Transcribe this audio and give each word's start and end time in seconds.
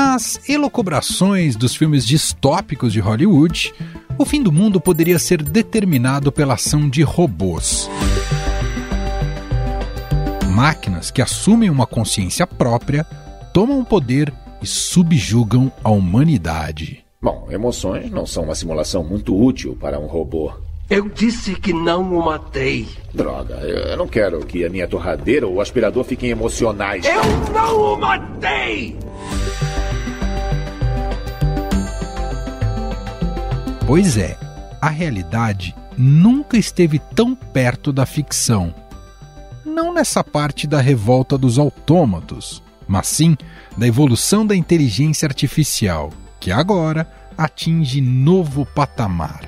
Nas 0.00 0.48
elucubrações 0.48 1.56
dos 1.56 1.74
filmes 1.74 2.06
distópicos 2.06 2.92
de 2.92 3.00
Hollywood, 3.00 3.74
o 4.16 4.24
fim 4.24 4.40
do 4.40 4.52
mundo 4.52 4.80
poderia 4.80 5.18
ser 5.18 5.42
determinado 5.42 6.30
pela 6.30 6.54
ação 6.54 6.88
de 6.88 7.02
robôs. 7.02 7.90
Máquinas 10.48 11.10
que 11.10 11.20
assumem 11.20 11.68
uma 11.68 11.84
consciência 11.84 12.46
própria, 12.46 13.02
tomam 13.52 13.80
o 13.80 13.84
poder 13.84 14.32
e 14.62 14.66
subjugam 14.68 15.72
a 15.82 15.90
humanidade. 15.90 17.04
Bom, 17.20 17.48
emoções 17.50 18.08
não 18.08 18.24
são 18.24 18.44
uma 18.44 18.54
simulação 18.54 19.02
muito 19.02 19.36
útil 19.36 19.76
para 19.80 19.98
um 19.98 20.06
robô. 20.06 20.52
Eu 20.88 21.08
disse 21.08 21.56
que 21.56 21.72
não 21.72 22.16
o 22.16 22.24
matei. 22.24 22.86
Droga, 23.12 23.56
eu 23.56 23.96
não 23.96 24.06
quero 24.06 24.46
que 24.46 24.64
a 24.64 24.70
minha 24.70 24.86
torradeira 24.86 25.44
ou 25.44 25.54
o 25.54 25.60
aspirador 25.60 26.04
fiquem 26.04 26.30
emocionais. 26.30 27.04
Eu 27.04 27.52
não 27.52 27.94
o 27.94 28.00
matei! 28.00 28.96
Pois 33.88 34.18
é, 34.18 34.36
a 34.82 34.90
realidade 34.90 35.74
nunca 35.96 36.58
esteve 36.58 36.98
tão 36.98 37.34
perto 37.34 37.90
da 37.90 38.04
ficção. 38.04 38.74
Não 39.64 39.94
nessa 39.94 40.22
parte 40.22 40.66
da 40.66 40.78
revolta 40.78 41.38
dos 41.38 41.58
autômatos, 41.58 42.62
mas 42.86 43.06
sim 43.06 43.34
da 43.78 43.86
evolução 43.86 44.46
da 44.46 44.54
inteligência 44.54 45.24
artificial, 45.24 46.12
que 46.38 46.52
agora 46.52 47.10
atinge 47.34 48.02
novo 48.02 48.66
patamar. 48.66 49.40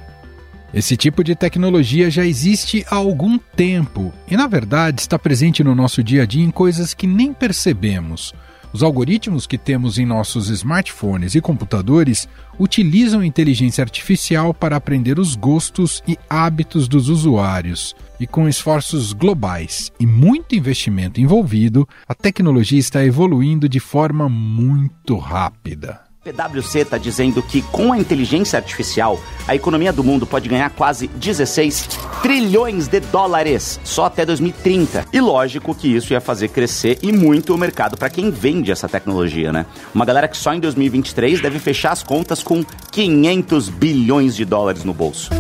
Esse 0.73 0.97
tipo 0.97 1.23
de 1.23 1.35
tecnologia 1.35 2.11
já 2.11 2.25
existe 2.25 2.83
há 2.91 2.95
algum 2.95 3.37
tempo 3.37 4.11
e, 4.27 4.39
na 4.39 4.47
verdade, 4.47 5.03
está 5.03 5.19
presente 5.19 5.63
no 5.63 5.75
nosso 5.75 6.03
dia 6.03 6.23
a 6.23 6.27
dia 6.27 6.43
em 6.43 6.51
coisas 6.51 6.95
que 6.95 7.07
nem 7.07 7.35
percebemos. 7.35 8.33
Os 8.73 8.83
algoritmos 8.83 9.47
que 9.47 9.59
temos 9.59 9.99
em 9.99 10.07
nossos 10.07 10.49
smartphones 10.49 11.35
e 11.35 11.41
computadores 11.41 12.29
utilizam 12.59 13.25
inteligência 13.25 13.83
artificial 13.83 14.55
para 14.55 14.77
aprender 14.77 15.19
os 15.19 15.35
gostos 15.35 16.03
e 16.07 16.17
hábitos 16.29 16.87
dos 16.87 17.09
usuários. 17.09 17.97
E 18.21 18.27
com 18.27 18.49
esforços 18.49 19.13
globais 19.13 19.91
e 19.99 20.07
muito 20.07 20.55
investimento 20.55 21.21
envolvido, 21.21 21.89
a 22.07 22.15
tecnologia 22.15 22.79
está 22.79 23.05
evoluindo 23.05 23.69
de 23.69 23.81
forma 23.81 24.29
muito 24.29 25.17
rápida. 25.17 26.10
PwC 26.23 26.81
está 26.81 26.99
dizendo 26.99 27.43
que 27.43 27.63
com 27.63 27.95
a 27.95 27.99
inteligência 27.99 28.59
artificial, 28.59 29.19
a 29.49 29.55
economia 29.55 29.91
do 29.91 30.05
mundo 30.05 30.27
pode 30.27 30.51
ganhar 30.51 30.69
quase 30.69 31.07
16 31.09 31.89
trilhões 32.23 32.89
de 32.89 33.01
dólares 33.01 33.81
só 33.83 34.05
até 34.05 34.27
2030. 34.27 35.07
E 35.15 35.19
lógico 35.19 35.75
que 35.75 35.89
isso 35.89 36.13
ia 36.13 36.21
fazer 36.21 36.49
crescer 36.49 36.99
e 37.03 37.11
muito 37.11 37.55
o 37.55 37.59
mercado 37.59 37.97
para 37.97 38.11
quem 38.11 38.31
vende 38.31 38.71
essa 38.71 38.87
tecnologia, 38.87 39.51
né? 39.51 39.65
Uma 39.95 40.05
galera 40.05 40.29
que 40.29 40.37
só 40.37 40.53
em 40.53 40.61
2023 40.61 41.41
deve 41.41 41.59
fechar 41.59 41.93
as 41.93 42.03
contas 42.03 42.43
com 42.43 42.63
500 42.91 43.71
bilhões 43.71 44.37
de 44.37 44.45
dólares 44.45 44.85
no 44.85 44.93
bolso. 44.93 45.31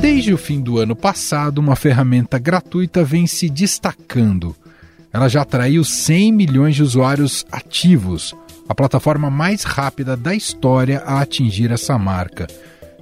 Desde 0.00 0.34
o 0.34 0.38
fim 0.38 0.60
do 0.60 0.78
ano 0.78 0.96
passado, 0.96 1.58
uma 1.58 1.76
ferramenta 1.76 2.40
gratuita 2.40 3.04
vem 3.04 3.28
se 3.28 3.48
destacando 3.48 4.56
ela 5.12 5.28
já 5.28 5.42
atraiu 5.42 5.84
100 5.84 6.32
milhões 6.32 6.74
de 6.74 6.82
usuários 6.82 7.44
ativos, 7.50 8.34
a 8.68 8.74
plataforma 8.74 9.30
mais 9.30 9.64
rápida 9.64 10.16
da 10.16 10.34
história 10.34 11.02
a 11.04 11.20
atingir 11.20 11.70
essa 11.70 11.96
marca. 11.98 12.46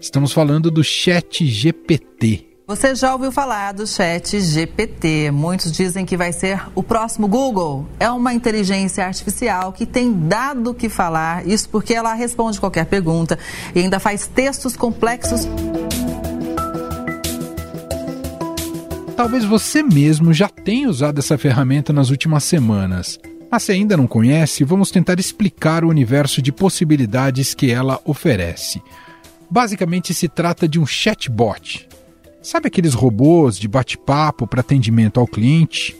Estamos 0.00 0.32
falando 0.32 0.70
do 0.70 0.84
Chat 0.84 1.44
GPT. 1.46 2.46
Você 2.68 2.96
já 2.96 3.12
ouviu 3.12 3.30
falar 3.30 3.72
do 3.72 3.86
Chat 3.86 4.40
GPT? 4.40 5.30
Muitos 5.30 5.70
dizem 5.70 6.04
que 6.04 6.16
vai 6.16 6.32
ser 6.32 6.60
o 6.74 6.82
próximo 6.82 7.28
Google. 7.28 7.86
É 7.98 8.10
uma 8.10 8.34
inteligência 8.34 9.06
artificial 9.06 9.72
que 9.72 9.86
tem 9.86 10.12
dado 10.12 10.70
o 10.70 10.74
que 10.74 10.88
falar, 10.88 11.46
isso 11.46 11.68
porque 11.68 11.94
ela 11.94 12.12
responde 12.12 12.58
qualquer 12.58 12.86
pergunta 12.86 13.38
e 13.74 13.80
ainda 13.80 14.00
faz 14.00 14.26
textos 14.26 14.76
complexos. 14.76 15.46
Talvez 19.16 19.46
você 19.46 19.82
mesmo 19.82 20.30
já 20.34 20.46
tenha 20.46 20.90
usado 20.90 21.18
essa 21.18 21.38
ferramenta 21.38 21.90
nas 21.90 22.10
últimas 22.10 22.44
semanas. 22.44 23.18
Mas 23.50 23.62
se 23.62 23.72
ainda 23.72 23.96
não 23.96 24.06
conhece, 24.06 24.62
vamos 24.62 24.90
tentar 24.90 25.18
explicar 25.18 25.84
o 25.84 25.88
universo 25.88 26.42
de 26.42 26.52
possibilidades 26.52 27.54
que 27.54 27.70
ela 27.70 27.98
oferece. 28.04 28.82
Basicamente 29.48 30.12
se 30.12 30.28
trata 30.28 30.68
de 30.68 30.78
um 30.78 30.84
chatbot. 30.84 31.88
Sabe 32.42 32.66
aqueles 32.66 32.92
robôs 32.92 33.58
de 33.58 33.66
bate-papo 33.66 34.46
para 34.46 34.60
atendimento 34.60 35.18
ao 35.18 35.26
cliente? 35.26 35.96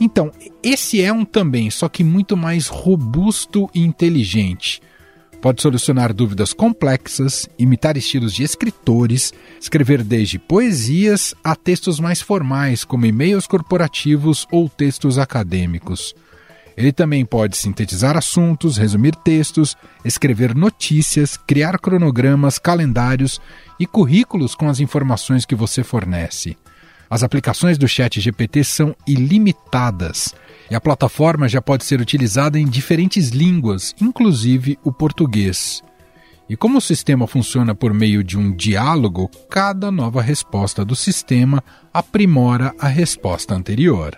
Então, 0.00 0.32
esse 0.60 1.00
é 1.00 1.12
um 1.12 1.24
também, 1.24 1.70
só 1.70 1.88
que 1.88 2.02
muito 2.02 2.36
mais 2.36 2.66
robusto 2.66 3.70
e 3.72 3.82
inteligente. 3.82 4.82
Pode 5.40 5.62
solucionar 5.62 6.12
dúvidas 6.12 6.52
complexas, 6.52 7.48
imitar 7.56 7.96
estilos 7.96 8.34
de 8.34 8.42
escritores, 8.42 9.32
escrever 9.60 10.02
desde 10.02 10.36
poesias 10.36 11.32
a 11.44 11.54
textos 11.54 12.00
mais 12.00 12.20
formais, 12.20 12.84
como 12.84 13.06
e-mails 13.06 13.46
corporativos 13.46 14.48
ou 14.50 14.68
textos 14.68 15.16
acadêmicos. 15.16 16.12
Ele 16.76 16.92
também 16.92 17.24
pode 17.24 17.56
sintetizar 17.56 18.16
assuntos, 18.16 18.76
resumir 18.76 19.14
textos, 19.14 19.76
escrever 20.04 20.56
notícias, 20.56 21.36
criar 21.36 21.78
cronogramas, 21.78 22.58
calendários 22.58 23.40
e 23.78 23.86
currículos 23.86 24.56
com 24.56 24.68
as 24.68 24.80
informações 24.80 25.44
que 25.44 25.54
você 25.54 25.84
fornece. 25.84 26.56
As 27.08 27.22
aplicações 27.22 27.78
do 27.78 27.88
Chat 27.88 28.20
GPT 28.20 28.64
são 28.64 28.94
ilimitadas 29.06 30.34
e 30.70 30.74
a 30.74 30.80
plataforma 30.80 31.48
já 31.48 31.60
pode 31.60 31.84
ser 31.84 32.00
utilizada 32.00 32.58
em 32.58 32.66
diferentes 32.66 33.30
línguas, 33.30 33.94
inclusive 34.00 34.78
o 34.84 34.92
português. 34.92 35.82
E 36.48 36.56
como 36.56 36.78
o 36.78 36.80
sistema 36.80 37.26
funciona 37.26 37.74
por 37.74 37.92
meio 37.92 38.24
de 38.24 38.38
um 38.38 38.54
diálogo, 38.54 39.30
cada 39.50 39.90
nova 39.90 40.22
resposta 40.22 40.84
do 40.84 40.96
sistema 40.96 41.62
aprimora 41.92 42.74
a 42.78 42.88
resposta 42.88 43.54
anterior. 43.54 44.16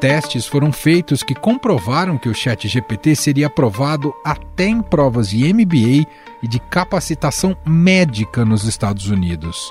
Testes 0.00 0.48
foram 0.48 0.72
feitos 0.72 1.22
que 1.22 1.32
comprovaram 1.32 2.18
que 2.18 2.28
o 2.28 2.34
ChatGPT 2.34 3.14
seria 3.14 3.46
aprovado 3.46 4.12
até 4.24 4.66
em 4.66 4.82
provas 4.82 5.28
de 5.28 5.54
MBA 5.54 6.04
e 6.42 6.48
de 6.48 6.58
capacitação 6.58 7.56
médica 7.64 8.44
nos 8.44 8.64
Estados 8.64 9.06
Unidos. 9.06 9.70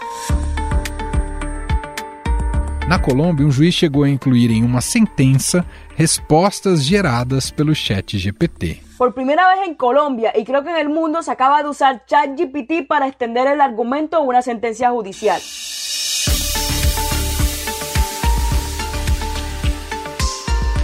Na 2.88 3.00
Colômbia, 3.00 3.46
um 3.46 3.52
juiz 3.52 3.74
chegou 3.74 4.03
a 4.03 4.09
incluir 4.09 4.52
em 4.52 4.64
uma 4.64 4.81
sentença 4.81 5.66
respostas 5.96 6.84
geradas 6.84 7.52
pelo 7.52 7.74
Chat 7.74 8.18
GPT. 8.18 8.81
Por 8.97 9.14
primera 9.14 9.56
vez 9.56 9.68
en 9.68 9.75
Colombia 9.75 10.34
y 10.36 10.44
creo 10.44 10.64
que 10.64 10.80
el 10.80 10.90
mundo 10.90 11.24
se 11.24 11.31
acaba 11.31 11.64
de 11.64 11.70
usar 11.70 12.06
ChatGPT 12.06 12.88
para 12.88 13.08
extender 13.08 13.47
el 13.47 13.62
argumento 13.62 14.20
de 14.20 14.28
una 14.28 14.41
sentencia 14.41 14.91
judicial. 14.91 15.41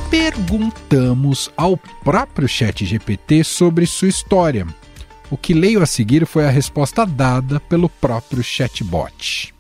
Perguntamos 0.10 1.52
ao 1.58 1.78
próprio 2.04 2.48
ChatGPT 2.48 3.44
sobre 3.44 3.86
sua 3.86 4.08
história. 4.08 4.66
O 5.30 5.38
que 5.38 5.54
leio 5.54 5.84
a 5.84 5.86
seguir 5.86 6.26
foi 6.26 6.46
a 6.46 6.50
resposta 6.50 7.06
dada 7.06 7.60
pelo 7.60 7.90
próprio 7.90 8.42
chatbot. 8.42 9.57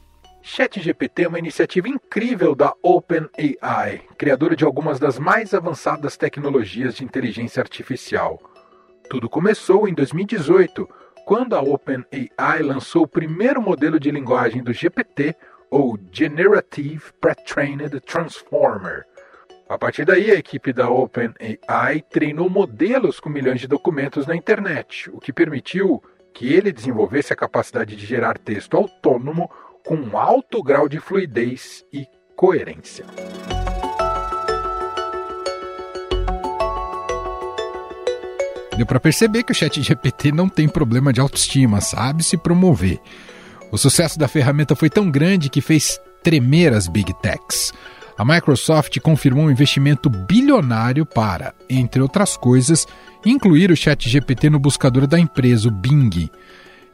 ChatGPT 0.50 1.26
é 1.26 1.28
uma 1.28 1.40
iniciativa 1.40 1.90
incrível 1.90 2.56
da 2.56 2.74
OpenAI, 2.82 4.02
criadora 4.18 4.56
de 4.56 4.64
algumas 4.64 4.98
das 4.98 5.20
mais 5.20 5.54
avançadas 5.54 6.16
tecnologias 6.16 6.96
de 6.96 7.04
inteligência 7.04 7.60
artificial. 7.62 8.40
Tudo 9.10 9.30
começou 9.30 9.90
em 9.90 9.94
2018, 9.94 10.88
quando 11.26 11.54
a 11.54 11.62
OpenAI 11.62 12.62
lançou 12.62 13.04
o 13.04 13.08
primeiro 13.08 13.62
modelo 13.62 14.00
de 14.00 14.10
linguagem 14.10 14.64
do 14.64 14.72
GPT, 14.72 15.36
ou 15.70 16.00
Generative 16.14 17.12
Pre-trained 17.20 18.00
Transformer. 18.00 19.04
A 19.68 19.78
partir 19.78 20.06
daí, 20.06 20.32
a 20.32 20.36
equipe 20.36 20.72
da 20.72 20.90
OpenAI 20.90 22.02
treinou 22.10 22.50
modelos 22.50 23.20
com 23.20 23.28
milhões 23.28 23.60
de 23.60 23.68
documentos 23.68 24.26
na 24.26 24.34
internet, 24.34 25.10
o 25.12 25.20
que 25.20 25.34
permitiu 25.34 26.02
que 26.34 26.54
ele 26.54 26.72
desenvolvesse 26.72 27.34
a 27.34 27.36
capacidade 27.36 27.98
de 27.98 28.06
gerar 28.06 28.38
texto 28.38 28.78
autônomo 28.78 29.50
com 29.88 29.96
um 29.96 30.18
alto 30.18 30.62
grau 30.62 30.90
de 30.90 31.00
fluidez 31.00 31.86
e 31.94 32.06
coerência. 32.36 33.06
Deu 38.76 38.86
para 38.86 39.00
perceber 39.00 39.44
que 39.44 39.54
o 39.54 39.56
ChatGPT 39.56 40.34
não 40.34 40.50
tem 40.50 40.68
problema 40.68 41.14
de 41.14 41.22
autoestima, 41.22 41.80
sabe 41.80 42.22
se 42.22 42.38
promover. 42.38 43.00
O 43.72 43.78
sucesso 43.78 44.20
da 44.20 44.28
ferramenta 44.28 44.76
foi 44.76 44.90
tão 44.90 45.10
grande 45.10 45.50
que 45.50 45.62
fez 45.62 46.00
tremer 46.22 46.74
as 46.74 46.90
big 46.90 47.14
techs. 47.22 47.72
A 48.18 48.26
Microsoft 48.26 49.00
confirmou 49.00 49.46
um 49.46 49.52
investimento 49.52 50.10
bilionário 50.10 51.06
para, 51.06 51.56
entre 51.70 52.02
outras 52.02 52.36
coisas, 52.36 52.86
incluir 53.26 53.72
o 53.72 53.78
ChatGPT 53.78 54.50
no 54.50 54.60
buscador 54.60 55.08
da 55.08 55.18
empresa, 55.18 55.70
o 55.70 55.72
Bing. 55.72 56.30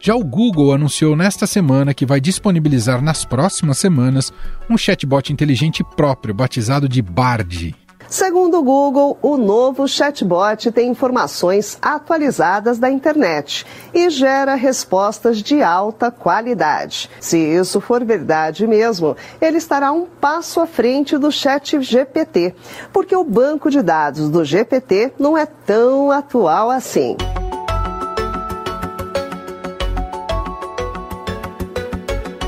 Já 0.05 0.15
o 0.15 0.21
Google 0.21 0.73
anunciou 0.73 1.15
nesta 1.15 1.47
semana 1.47 1.93
que 1.93 2.05
vai 2.05 2.19
disponibilizar 2.19 3.01
nas 3.01 3.23
próximas 3.23 3.77
semanas 3.77 4.33
um 4.69 4.77
chatbot 4.77 5.31
inteligente 5.31 5.81
próprio, 5.81 6.33
batizado 6.33 6.89
de 6.89 7.01
Bard. 7.01 7.73
Segundo 8.09 8.59
o 8.59 8.63
Google, 8.63 9.17
o 9.21 9.37
novo 9.37 9.87
chatbot 9.87 10.73
tem 10.73 10.89
informações 10.89 11.77
atualizadas 11.81 12.77
da 12.77 12.91
internet 12.91 13.65
e 13.93 14.09
gera 14.09 14.55
respostas 14.55 15.41
de 15.41 15.63
alta 15.63 16.11
qualidade. 16.11 17.09
Se 17.21 17.37
isso 17.37 17.79
for 17.79 18.03
verdade 18.03 18.67
mesmo, 18.67 19.15
ele 19.39 19.57
estará 19.57 19.93
um 19.93 20.05
passo 20.05 20.59
à 20.59 20.67
frente 20.67 21.17
do 21.17 21.31
chat 21.31 21.79
GPT, 21.79 22.53
porque 22.91 23.15
o 23.15 23.23
banco 23.23 23.71
de 23.71 23.81
dados 23.81 24.29
do 24.29 24.43
GPT 24.43 25.13
não 25.17 25.37
é 25.37 25.45
tão 25.45 26.11
atual 26.11 26.69
assim. 26.69 27.15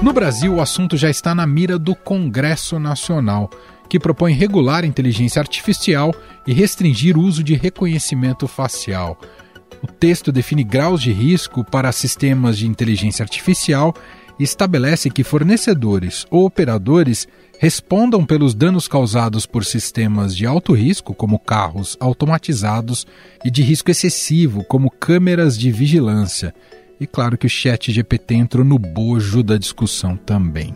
No 0.06 0.14
Brasil, 0.14 0.54
o 0.54 0.62
assunto 0.62 0.96
já 0.96 1.10
está 1.10 1.34
na 1.34 1.48
mira 1.48 1.80
do 1.80 1.96
Congresso 1.96 2.78
Nacional, 2.78 3.50
que 3.90 4.00
propõe 4.00 4.34
regular 4.34 4.84
a 4.84 4.88
inteligência 4.88 5.40
artificial 5.40 6.14
e 6.46 6.54
restringir 6.54 7.18
o 7.18 7.22
uso 7.22 7.44
de 7.44 7.56
reconhecimento 7.56 8.48
facial. 8.48 9.20
O 9.82 9.88
texto 9.88 10.32
define 10.32 10.64
graus 10.64 11.02
de 11.02 11.12
risco 11.12 11.64
para 11.64 11.92
sistemas 11.92 12.56
de 12.56 12.68
inteligência 12.68 13.24
artificial 13.24 13.96
e 14.38 14.44
estabelece 14.44 15.10
que 15.10 15.24
fornecedores 15.24 16.28
ou 16.30 16.46
operadores 16.46 17.28
respondam 17.58 18.24
pelos 18.24 18.54
danos 18.54 18.88
causados 18.88 19.48
por 19.48 19.66
sistemas 19.66 20.36
de 20.36 20.46
alto 20.46 20.74
risco, 20.74 21.16
como 21.16 21.40
carros 21.40 21.98
automatizados, 22.00 23.08
e 23.44 23.50
de 23.50 23.64
risco 23.64 23.90
excessivo, 23.90 24.64
como 24.66 24.92
câmeras 24.92 25.58
de 25.58 25.72
vigilância. 25.72 26.54
E 27.00 27.06
claro 27.06 27.38
que 27.38 27.46
o 27.46 27.50
chat 27.50 27.92
GPT 27.92 28.36
entrou 28.36 28.64
no 28.64 28.80
bojo 28.80 29.44
da 29.44 29.58
discussão 29.58 30.16
também. 30.16 30.74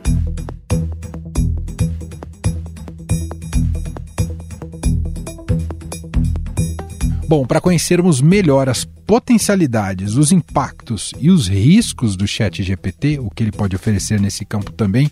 Bom, 7.29 7.45
para 7.45 7.61
conhecermos 7.61 8.21
melhor 8.21 8.67
as 8.67 8.83
potencialidades, 8.83 10.15
os 10.15 10.31
impactos 10.31 11.13
e 11.19 11.29
os 11.29 11.47
riscos 11.47 12.15
do 12.15 12.27
Chat 12.27 12.63
GPT, 12.63 13.19
o 13.19 13.29
que 13.29 13.43
ele 13.43 13.51
pode 13.51 13.75
oferecer 13.75 14.19
nesse 14.19 14.43
campo 14.43 14.71
também, 14.71 15.11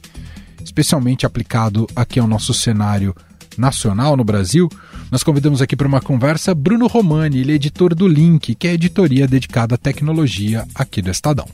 especialmente 0.64 1.28
aplicado 1.28 1.86
aqui 1.96 2.20
ao 2.20 2.28
nosso 2.28 2.56
cenário 2.56 3.16
nacional 3.58 4.16
no 4.16 4.24
Brasil, 4.24 4.70
nós 5.12 5.24
convidamos 5.24 5.62
aqui 5.62 5.76
para 5.76 5.88
uma 5.88 6.02
conversa 6.02 6.54
Bruno 6.54 6.88
Romani, 6.88 7.40
ele 7.40 7.52
é 7.52 7.56
editor 7.56 7.96
do 7.96 8.08
Link, 8.08 8.56
que 8.56 8.68
é 8.68 8.72
a 8.72 8.74
editoria 8.74 9.28
dedicada 9.28 9.76
à 9.76 9.78
tecnologia 9.78 10.66
aqui 10.76 11.02
do 11.02 11.10
Estadão. 11.10 11.48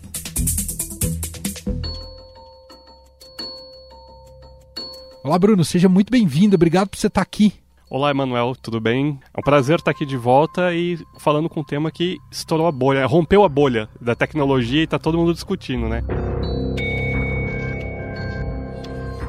Olá, 5.24 5.40
Bruno, 5.40 5.64
seja 5.64 5.88
muito 5.88 6.12
bem-vindo. 6.12 6.56
Obrigado 6.56 6.90
por 6.90 6.98
você 6.98 7.08
estar 7.08 7.22
aqui. 7.22 7.54
Olá, 7.90 8.12
Emanuel, 8.12 8.56
tudo 8.62 8.82
bem? 8.82 9.20
É 9.34 9.40
um 9.40 9.44
prazer 9.44 9.78
estar 9.78 9.92
aqui 9.92 10.06
de 10.06 10.18
volta 10.18 10.74
e 10.74 10.98
falando 11.18 11.48
com 11.48 11.62
um 11.62 11.64
tema 11.64 11.92
que 11.92 12.18
estourou 12.30 12.68
a 12.68 12.72
bolha, 12.72 13.06
rompeu 13.06 13.44
a 13.44 13.48
bolha 13.48 13.88
da 14.02 14.16
tecnologia 14.16 14.82
e 14.82 14.84
está 14.84 15.00
todo 15.00 15.18
mundo 15.18 15.34
discutindo, 15.34 15.88
né? 15.88 16.04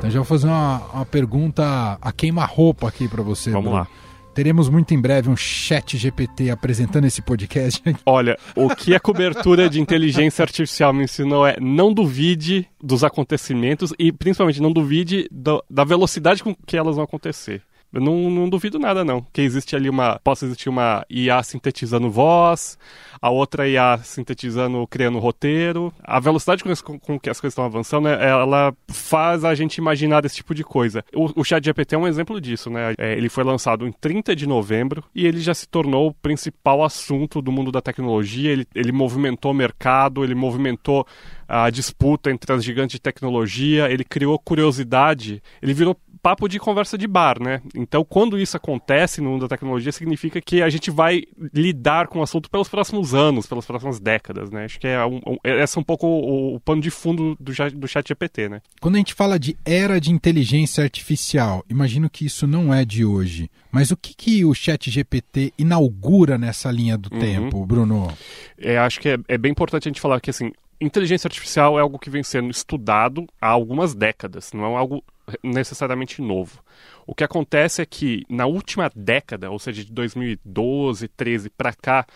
Então 0.05 0.11
já 0.11 0.19
vou 0.19 0.27
fazer 0.27 0.49
uma, 0.49 0.83
uma 0.93 1.07
pergunta 1.07 1.97
a 1.99 2.13
queima-roupa 2.13 2.87
aqui 2.87 3.09
para 3.09 3.23
você. 3.23 3.51
Vamos 3.51 3.71
Bruno. 3.71 3.79
lá. 3.79 3.89
Teremos 4.35 4.69
muito 4.69 4.93
em 4.93 5.01
breve 5.01 5.31
um 5.31 5.37
chat 5.37 5.97
GPT 5.97 6.51
apresentando 6.51 7.07
esse 7.07 7.23
podcast. 7.23 7.83
Olha, 8.05 8.37
o 8.55 8.69
que 8.69 8.95
a 8.95 9.01
cobertura 9.01 9.71
de 9.71 9.81
inteligência 9.81 10.43
artificial 10.43 10.93
me 10.93 11.05
ensinou 11.05 11.47
é 11.47 11.57
não 11.59 11.91
duvide 11.91 12.69
dos 12.83 13.03
acontecimentos 13.03 13.95
e 13.99 14.13
principalmente 14.13 14.61
não 14.61 14.73
duvide 14.73 15.27
do, 15.33 15.65
da 15.71 15.85
velocidade 15.85 16.43
com 16.43 16.55
que 16.55 16.77
elas 16.77 16.97
vão 16.97 17.05
acontecer. 17.05 17.63
Eu 17.95 18.01
não, 18.01 18.29
não, 18.29 18.49
duvido 18.49 18.77
nada, 18.77 19.05
não. 19.05 19.25
Que 19.33 19.41
existe 19.41 19.77
ali 19.77 19.89
uma. 19.89 20.19
Possa 20.19 20.45
existir 20.45 20.69
uma 20.69 21.07
IA 21.09 21.41
sintetizando 21.45 22.11
voz, 22.11 22.77
a 23.23 23.31
outra 23.31 23.69
IA 23.69 24.01
sintetizando, 24.03 24.85
criando 24.89 25.21
roteiro. 25.21 25.95
A 26.03 26.19
velocidade 26.19 26.65
com, 26.65 26.99
com 26.99 27.21
que 27.21 27.31
as 27.31 27.41
coisas 27.41 27.53
estão 27.53 27.65
avançando, 27.65 28.07
né, 28.07 28.19
ela 28.29 28.75
faz 28.89 29.45
a 29.45 29.55
gente 29.55 29.77
imaginar 29.77 30.25
esse 30.25 30.35
tipo 30.35 30.57
de 30.57 30.65
coisa. 30.65 31.05
O, 31.15 31.41
o 31.41 31.45
ChatGPT 31.45 31.95
é 31.95 31.99
um 31.99 32.09
exemplo 32.09 32.41
disso, 32.41 32.69
né? 32.69 32.95
É, 32.99 33.13
ele 33.13 33.29
foi 33.29 33.45
lançado 33.45 33.87
em 33.87 33.93
30 33.93 34.35
de 34.35 34.45
novembro 34.45 35.05
e 35.15 35.25
ele 35.25 35.39
já 35.39 35.55
se 35.55 35.69
tornou 35.69 36.09
o 36.09 36.15
principal 36.15 36.83
assunto 36.83 37.41
do 37.41 37.53
mundo 37.53 37.71
da 37.71 37.81
tecnologia. 37.81 38.51
Ele, 38.51 38.67
ele 38.75 38.91
movimentou 38.91 39.53
o 39.53 39.55
mercado, 39.55 40.25
ele 40.25 40.35
movimentou 40.35 41.07
a 41.47 41.71
disputa 41.71 42.31
entre 42.31 42.53
as 42.53 42.65
gigantes 42.65 42.95
de 42.95 43.01
tecnologia, 43.01 43.91
ele 43.91 44.03
criou 44.03 44.39
curiosidade, 44.39 45.43
ele 45.63 45.75
virou 45.75 45.97
papo 46.25 46.49
de 46.49 46.59
conversa 46.59 46.97
de 46.97 47.07
bar, 47.07 47.37
né? 47.39 47.61
Então, 47.75 48.03
quando 48.03 48.41
isso 48.41 48.57
acontece 48.57 49.21
no 49.21 49.29
mundo 49.29 49.43
da 49.43 49.49
tecnologia, 49.49 49.93
significa 49.93 50.41
que 50.41 50.63
a 50.63 50.71
gente 50.71 50.91
vai 50.91 51.25
lidar 51.53 52.09
com 52.09 52.21
o 52.21 52.23
assunto 52.23 52.49
pelos 52.49 52.67
próximos 52.67 53.13
anos, 53.13 53.47
pelas 53.47 53.67
próximas 53.67 54.01
décadas, 54.01 54.51
né? 54.51 54.65
Acho 54.65 54.81
que 54.81 54.87
é 54.87 55.05
um, 55.05 55.21
um, 55.27 55.37
esse 55.45 55.77
é 55.77 55.81
um 55.83 55.85
pouco 55.85 56.07
o, 56.07 56.55
o 56.55 56.61
pano 56.61 56.81
de 56.81 56.91
fundo 56.91 57.37
do, 57.39 57.53
do 57.79 57.87
chat 57.87 58.09
GPT, 58.09 58.49
né? 58.49 58.63
Quando 58.81 58.95
a 58.95 58.99
gente 58.99 59.13
fala 59.13 59.39
de 59.39 59.55
era 59.67 60.01
de 60.01 60.11
inteligência 60.11 60.83
artificial, 60.83 61.63
imagino 61.69 62.09
que 62.09 62.25
isso 62.25 62.47
não 62.47 62.73
é 62.73 62.87
de 62.87 63.05
hoje. 63.05 63.51
Mas 63.71 63.91
o 63.91 63.97
que, 63.97 64.15
que 64.15 64.47
o 64.47 64.55
chat 64.55 64.91
GPT 64.91 65.53
inaugura 65.59 66.39
nessa 66.39 66.71
linha 66.71 66.97
do 66.97 67.13
uhum. 67.13 67.21
tempo, 67.21 67.67
Bruno? 67.67 68.11
É, 68.57 68.79
acho 68.79 68.99
que 68.99 69.11
é, 69.11 69.19
é 69.29 69.37
bem 69.37 69.53
importante 69.53 69.89
a 69.89 69.91
gente 69.91 70.01
falar 70.01 70.23
que, 70.23 70.31
assim, 70.31 70.53
inteligência 70.81 71.29
artificial 71.29 71.79
é 71.79 71.83
algo 71.83 71.99
que 71.99 72.09
vem 72.09 72.23
sendo 72.23 72.51
estudado 72.51 73.27
há 73.39 73.49
algumas 73.49 73.95
décadas, 73.95 74.53
não 74.55 74.65
é 74.65 74.79
algo 74.79 75.05
necessariamente 75.43 76.21
novo. 76.21 76.63
O 77.07 77.15
que 77.15 77.25
acontece 77.25 77.83
é 77.83 77.87
que 77.87 78.25
na 78.29 78.47
última 78.47 78.91
década, 78.95 79.51
ou 79.51 79.59
seja, 79.59 79.85
de 79.85 79.93
2012, 79.93 81.09
13 81.09 81.51
para 81.51 81.73
cá, 81.73 82.07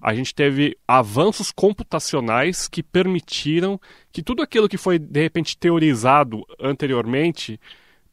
a 0.00 0.14
gente 0.14 0.34
teve 0.34 0.76
avanços 0.86 1.50
computacionais 1.50 2.68
que 2.68 2.82
permitiram 2.82 3.80
que 4.12 4.22
tudo 4.22 4.42
aquilo 4.42 4.68
que 4.68 4.76
foi 4.76 4.98
de 4.98 5.22
repente 5.22 5.56
teorizado 5.56 6.44
anteriormente 6.60 7.58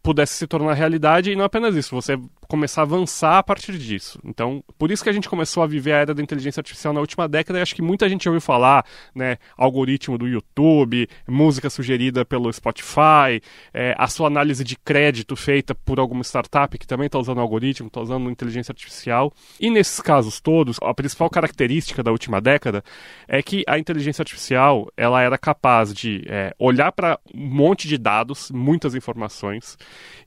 pudesse 0.01 0.33
se 0.33 0.47
tornar 0.47 0.73
realidade 0.73 1.31
e 1.31 1.35
não 1.35 1.45
apenas 1.45 1.75
isso, 1.75 1.93
você 1.93 2.17
começar 2.51 2.81
a 2.81 2.83
avançar 2.83 3.37
a 3.37 3.43
partir 3.43 3.77
disso. 3.77 4.19
Então, 4.25 4.61
por 4.77 4.91
isso 4.91 5.01
que 5.01 5.09
a 5.09 5.13
gente 5.13 5.29
começou 5.29 5.63
a 5.63 5.67
viver 5.67 5.93
a 5.93 5.99
era 5.99 6.13
da 6.13 6.21
inteligência 6.21 6.59
artificial 6.59 6.93
na 6.93 6.99
última 6.99 7.25
década 7.25 7.57
e 7.57 7.61
acho 7.61 7.73
que 7.73 7.81
muita 7.81 8.09
gente 8.09 8.27
ouviu 8.27 8.41
falar, 8.41 8.85
né, 9.15 9.37
algoritmo 9.55 10.17
do 10.17 10.27
YouTube, 10.27 11.07
música 11.25 11.69
sugerida 11.69 12.25
pelo 12.25 12.51
Spotify, 12.51 13.41
é, 13.73 13.95
a 13.97 14.05
sua 14.07 14.27
análise 14.27 14.65
de 14.65 14.75
crédito 14.75 15.33
feita 15.37 15.73
por 15.73 15.97
alguma 15.97 16.23
startup 16.25 16.77
que 16.77 16.85
também 16.85 17.05
está 17.05 17.17
usando 17.17 17.39
algoritmo, 17.39 17.87
está 17.87 18.01
usando 18.01 18.29
inteligência 18.29 18.73
artificial. 18.73 19.31
E 19.57 19.69
nesses 19.69 20.01
casos 20.01 20.41
todos, 20.41 20.77
a 20.81 20.93
principal 20.93 21.29
característica 21.29 22.03
da 22.03 22.11
última 22.11 22.41
década 22.41 22.83
é 23.29 23.41
que 23.41 23.63
a 23.65 23.79
inteligência 23.79 24.23
artificial 24.23 24.91
ela 24.97 25.21
era 25.21 25.37
capaz 25.37 25.93
de 25.93 26.25
é, 26.27 26.53
olhar 26.59 26.91
para 26.91 27.17
um 27.33 27.47
monte 27.47 27.87
de 27.87 27.97
dados, 27.97 28.51
muitas 28.51 28.93
informações, 28.93 29.77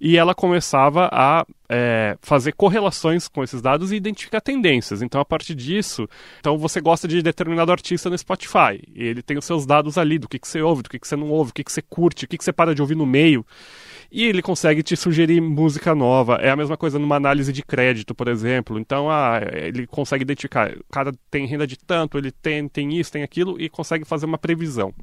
e 0.00 0.16
ela 0.16 0.34
começava 0.34 1.10
a 1.12 1.44
é, 1.68 2.16
fazer 2.20 2.52
correlações 2.52 3.28
com 3.28 3.42
esses 3.42 3.62
dados 3.62 3.92
e 3.92 3.96
identificar 3.96 4.40
tendências. 4.40 5.02
Então, 5.02 5.20
a 5.20 5.24
partir 5.24 5.54
disso, 5.54 6.08
então 6.40 6.58
você 6.58 6.80
gosta 6.80 7.08
de 7.08 7.22
determinado 7.22 7.72
artista 7.72 8.10
no 8.10 8.18
Spotify, 8.18 8.82
e 8.94 9.04
ele 9.04 9.22
tem 9.22 9.38
os 9.38 9.44
seus 9.44 9.66
dados 9.66 9.98
ali 9.98 10.18
do 10.18 10.28
que, 10.28 10.38
que 10.38 10.48
você 10.48 10.60
ouve, 10.60 10.82
do 10.82 10.90
que, 10.90 10.98
que 10.98 11.08
você 11.08 11.16
não 11.16 11.30
ouve, 11.30 11.50
o 11.50 11.54
que, 11.54 11.64
que 11.64 11.72
você 11.72 11.82
curte, 11.82 12.24
o 12.24 12.28
que, 12.28 12.38
que 12.38 12.44
você 12.44 12.52
para 12.52 12.74
de 12.74 12.82
ouvir 12.82 12.96
no 12.96 13.06
meio 13.06 13.44
e 14.14 14.22
ele 14.22 14.40
consegue 14.40 14.80
te 14.80 14.96
sugerir 14.96 15.40
música 15.40 15.92
nova. 15.92 16.36
É 16.36 16.48
a 16.48 16.54
mesma 16.54 16.76
coisa 16.76 17.00
numa 17.00 17.16
análise 17.16 17.52
de 17.52 17.64
crédito, 17.64 18.14
por 18.14 18.28
exemplo. 18.28 18.78
Então, 18.78 19.10
ah, 19.10 19.40
ele 19.52 19.88
consegue 19.88 20.22
identificar, 20.22 20.70
o 20.70 20.92
cara 20.92 21.12
tem 21.28 21.46
renda 21.46 21.66
de 21.66 21.76
tanto, 21.76 22.16
ele 22.16 22.30
tem, 22.30 22.68
tem 22.68 22.96
isso, 22.96 23.10
tem 23.10 23.24
aquilo, 23.24 23.60
e 23.60 23.68
consegue 23.68 24.04
fazer 24.04 24.26
uma 24.26 24.38
previsão. 24.38 24.94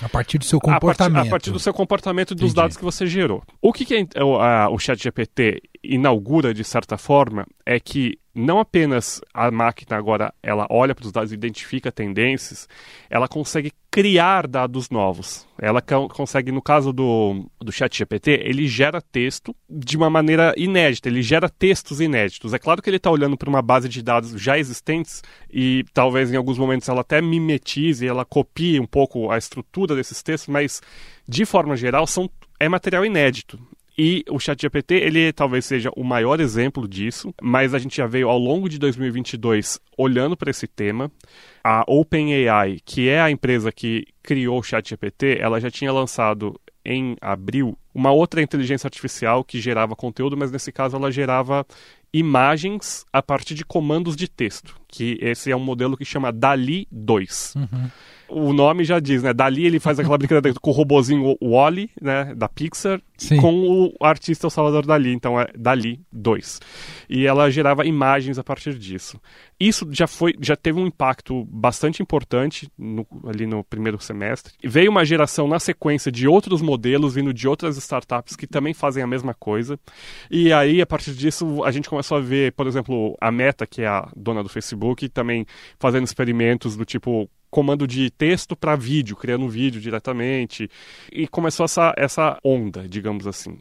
A 0.00 0.08
partir 0.08 0.38
do 0.38 0.44
seu 0.44 0.60
comportamento. 0.60 1.12
A 1.12 1.14
partir, 1.16 1.28
a 1.28 1.30
partir 1.30 1.50
do 1.50 1.58
seu 1.58 1.74
comportamento 1.74 2.34
e 2.34 2.36
dos 2.36 2.54
dados 2.54 2.76
que 2.76 2.84
você 2.84 3.04
gerou. 3.04 3.42
O 3.60 3.72
que, 3.72 3.84
que 3.84 4.06
é, 4.14 4.22
o, 4.22 4.36
a, 4.36 4.68
o 4.70 4.78
chat 4.78 5.02
GPT 5.02 5.60
inaugura, 5.82 6.54
de 6.54 6.64
certa 6.64 6.96
forma, 6.96 7.46
é 7.66 7.80
que 7.80 8.18
não 8.34 8.58
apenas 8.58 9.20
a 9.34 9.50
máquina 9.50 9.96
agora 9.96 10.32
ela 10.42 10.66
olha 10.70 10.94
para 10.94 11.04
os 11.04 11.12
dados 11.12 11.32
e 11.32 11.34
identifica 11.34 11.92
tendências, 11.92 12.66
ela 13.10 13.28
consegue 13.28 13.72
criar 13.90 14.46
dados 14.46 14.88
novos. 14.88 15.46
Ela 15.60 15.82
consegue, 15.82 16.50
no 16.50 16.62
caso 16.62 16.94
do, 16.94 17.46
do 17.60 17.70
chat 17.70 17.94
GPT, 17.94 18.40
ele 18.42 18.66
gera 18.66 19.02
texto 19.02 19.54
de 19.68 19.98
uma 19.98 20.08
maneira 20.08 20.54
inédita, 20.56 21.10
ele 21.10 21.20
gera 21.20 21.48
textos 21.48 22.00
inéditos. 22.00 22.54
É 22.54 22.58
claro 22.58 22.80
que 22.80 22.88
ele 22.88 22.96
está 22.96 23.10
olhando 23.10 23.36
para 23.36 23.50
uma 23.50 23.60
base 23.60 23.88
de 23.88 24.02
dados 24.02 24.30
já 24.40 24.58
existentes 24.58 25.22
e 25.52 25.84
talvez 25.92 26.32
em 26.32 26.36
alguns 26.36 26.56
momentos 26.56 26.88
ela 26.88 27.02
até 27.02 27.20
mimetize, 27.20 28.06
ela 28.06 28.24
copie 28.24 28.80
um 28.80 28.86
pouco 28.86 29.30
a 29.30 29.36
estrutura 29.36 29.94
desses 29.94 30.22
textos, 30.22 30.48
mas 30.48 30.80
de 31.28 31.44
forma 31.44 31.76
geral 31.76 32.06
são, 32.06 32.30
é 32.58 32.68
material 32.68 33.04
inédito. 33.04 33.60
E 33.96 34.24
o 34.30 34.38
ChatGPT, 34.38 34.94
ele 34.94 35.32
talvez 35.32 35.66
seja 35.66 35.90
o 35.96 36.02
maior 36.02 36.40
exemplo 36.40 36.88
disso, 36.88 37.34
mas 37.42 37.74
a 37.74 37.78
gente 37.78 37.96
já 37.96 38.06
veio 38.06 38.28
ao 38.28 38.38
longo 38.38 38.68
de 38.68 38.78
2022 38.78 39.78
olhando 39.96 40.36
para 40.36 40.50
esse 40.50 40.66
tema. 40.66 41.10
A 41.62 41.84
OpenAI, 41.86 42.78
que 42.84 43.08
é 43.08 43.20
a 43.20 43.30
empresa 43.30 43.70
que 43.70 44.06
criou 44.22 44.58
o 44.58 44.62
ChatGPT, 44.62 45.38
ela 45.38 45.60
já 45.60 45.70
tinha 45.70 45.92
lançado 45.92 46.58
em 46.84 47.16
abril 47.20 47.78
uma 47.94 48.10
outra 48.10 48.42
inteligência 48.42 48.86
artificial 48.86 49.44
que 49.44 49.60
gerava 49.60 49.94
conteúdo, 49.94 50.36
mas 50.36 50.50
nesse 50.50 50.72
caso 50.72 50.96
ela 50.96 51.12
gerava 51.12 51.66
imagens 52.12 53.04
a 53.12 53.22
partir 53.22 53.54
de 53.54 53.64
comandos 53.64 54.16
de 54.16 54.28
texto, 54.28 54.74
que 54.88 55.18
esse 55.20 55.50
é 55.50 55.56
um 55.56 55.60
modelo 55.60 55.96
que 55.96 56.04
chama 56.04 56.32
DALI 56.32 56.88
2. 56.90 57.54
Uhum 57.56 57.90
o 58.32 58.52
nome 58.52 58.84
já 58.84 58.98
diz, 58.98 59.22
né? 59.22 59.32
Dali 59.32 59.66
ele 59.66 59.78
faz 59.78 59.98
aquela 59.98 60.16
brincadeira 60.18 60.58
com 60.60 60.70
o 60.70 60.72
robozinho 60.72 61.36
Wally, 61.42 61.90
né? 62.00 62.34
Da 62.34 62.48
Pixar, 62.48 63.00
Sim. 63.16 63.36
com 63.36 63.94
o 64.00 64.04
artista 64.04 64.46
o 64.46 64.50
Salvador 64.50 64.86
Dali. 64.86 65.12
Então 65.12 65.38
é 65.38 65.46
Dali 65.56 66.00
2. 66.12 66.60
E 67.08 67.26
ela 67.26 67.50
gerava 67.50 67.84
imagens 67.86 68.38
a 68.38 68.44
partir 68.44 68.74
disso. 68.74 69.20
Isso 69.60 69.86
já 69.92 70.06
foi, 70.06 70.34
já 70.40 70.56
teve 70.56 70.80
um 70.80 70.86
impacto 70.86 71.44
bastante 71.44 72.02
importante 72.02 72.68
no, 72.76 73.06
ali 73.26 73.46
no 73.46 73.62
primeiro 73.62 74.00
semestre. 74.00 74.54
Veio 74.64 74.90
uma 74.90 75.04
geração 75.04 75.46
na 75.46 75.60
sequência 75.60 76.10
de 76.10 76.26
outros 76.26 76.60
modelos 76.60 77.14
vindo 77.14 77.32
de 77.32 77.46
outras 77.46 77.76
startups 77.76 78.34
que 78.34 78.46
também 78.46 78.74
fazem 78.74 79.02
a 79.02 79.06
mesma 79.06 79.34
coisa. 79.34 79.78
E 80.30 80.52
aí, 80.52 80.80
a 80.80 80.86
partir 80.86 81.12
disso, 81.14 81.62
a 81.62 81.70
gente 81.70 81.88
começou 81.88 82.16
a 82.16 82.20
ver, 82.20 82.52
por 82.52 82.66
exemplo, 82.66 83.16
a 83.20 83.30
Meta, 83.30 83.66
que 83.66 83.82
é 83.82 83.86
a 83.86 84.08
dona 84.16 84.42
do 84.42 84.48
Facebook, 84.48 85.08
também 85.08 85.46
fazendo 85.78 86.04
experimentos 86.04 86.76
do 86.76 86.84
tipo 86.84 87.30
comando 87.52 87.86
de 87.86 88.10
texto 88.10 88.56
para 88.56 88.74
vídeo, 88.74 89.14
criando 89.14 89.44
um 89.44 89.48
vídeo 89.48 89.78
diretamente. 89.78 90.70
E 91.12 91.28
começou 91.28 91.64
essa, 91.64 91.92
essa 91.98 92.38
onda, 92.42 92.88
digamos 92.88 93.26
assim. 93.26 93.58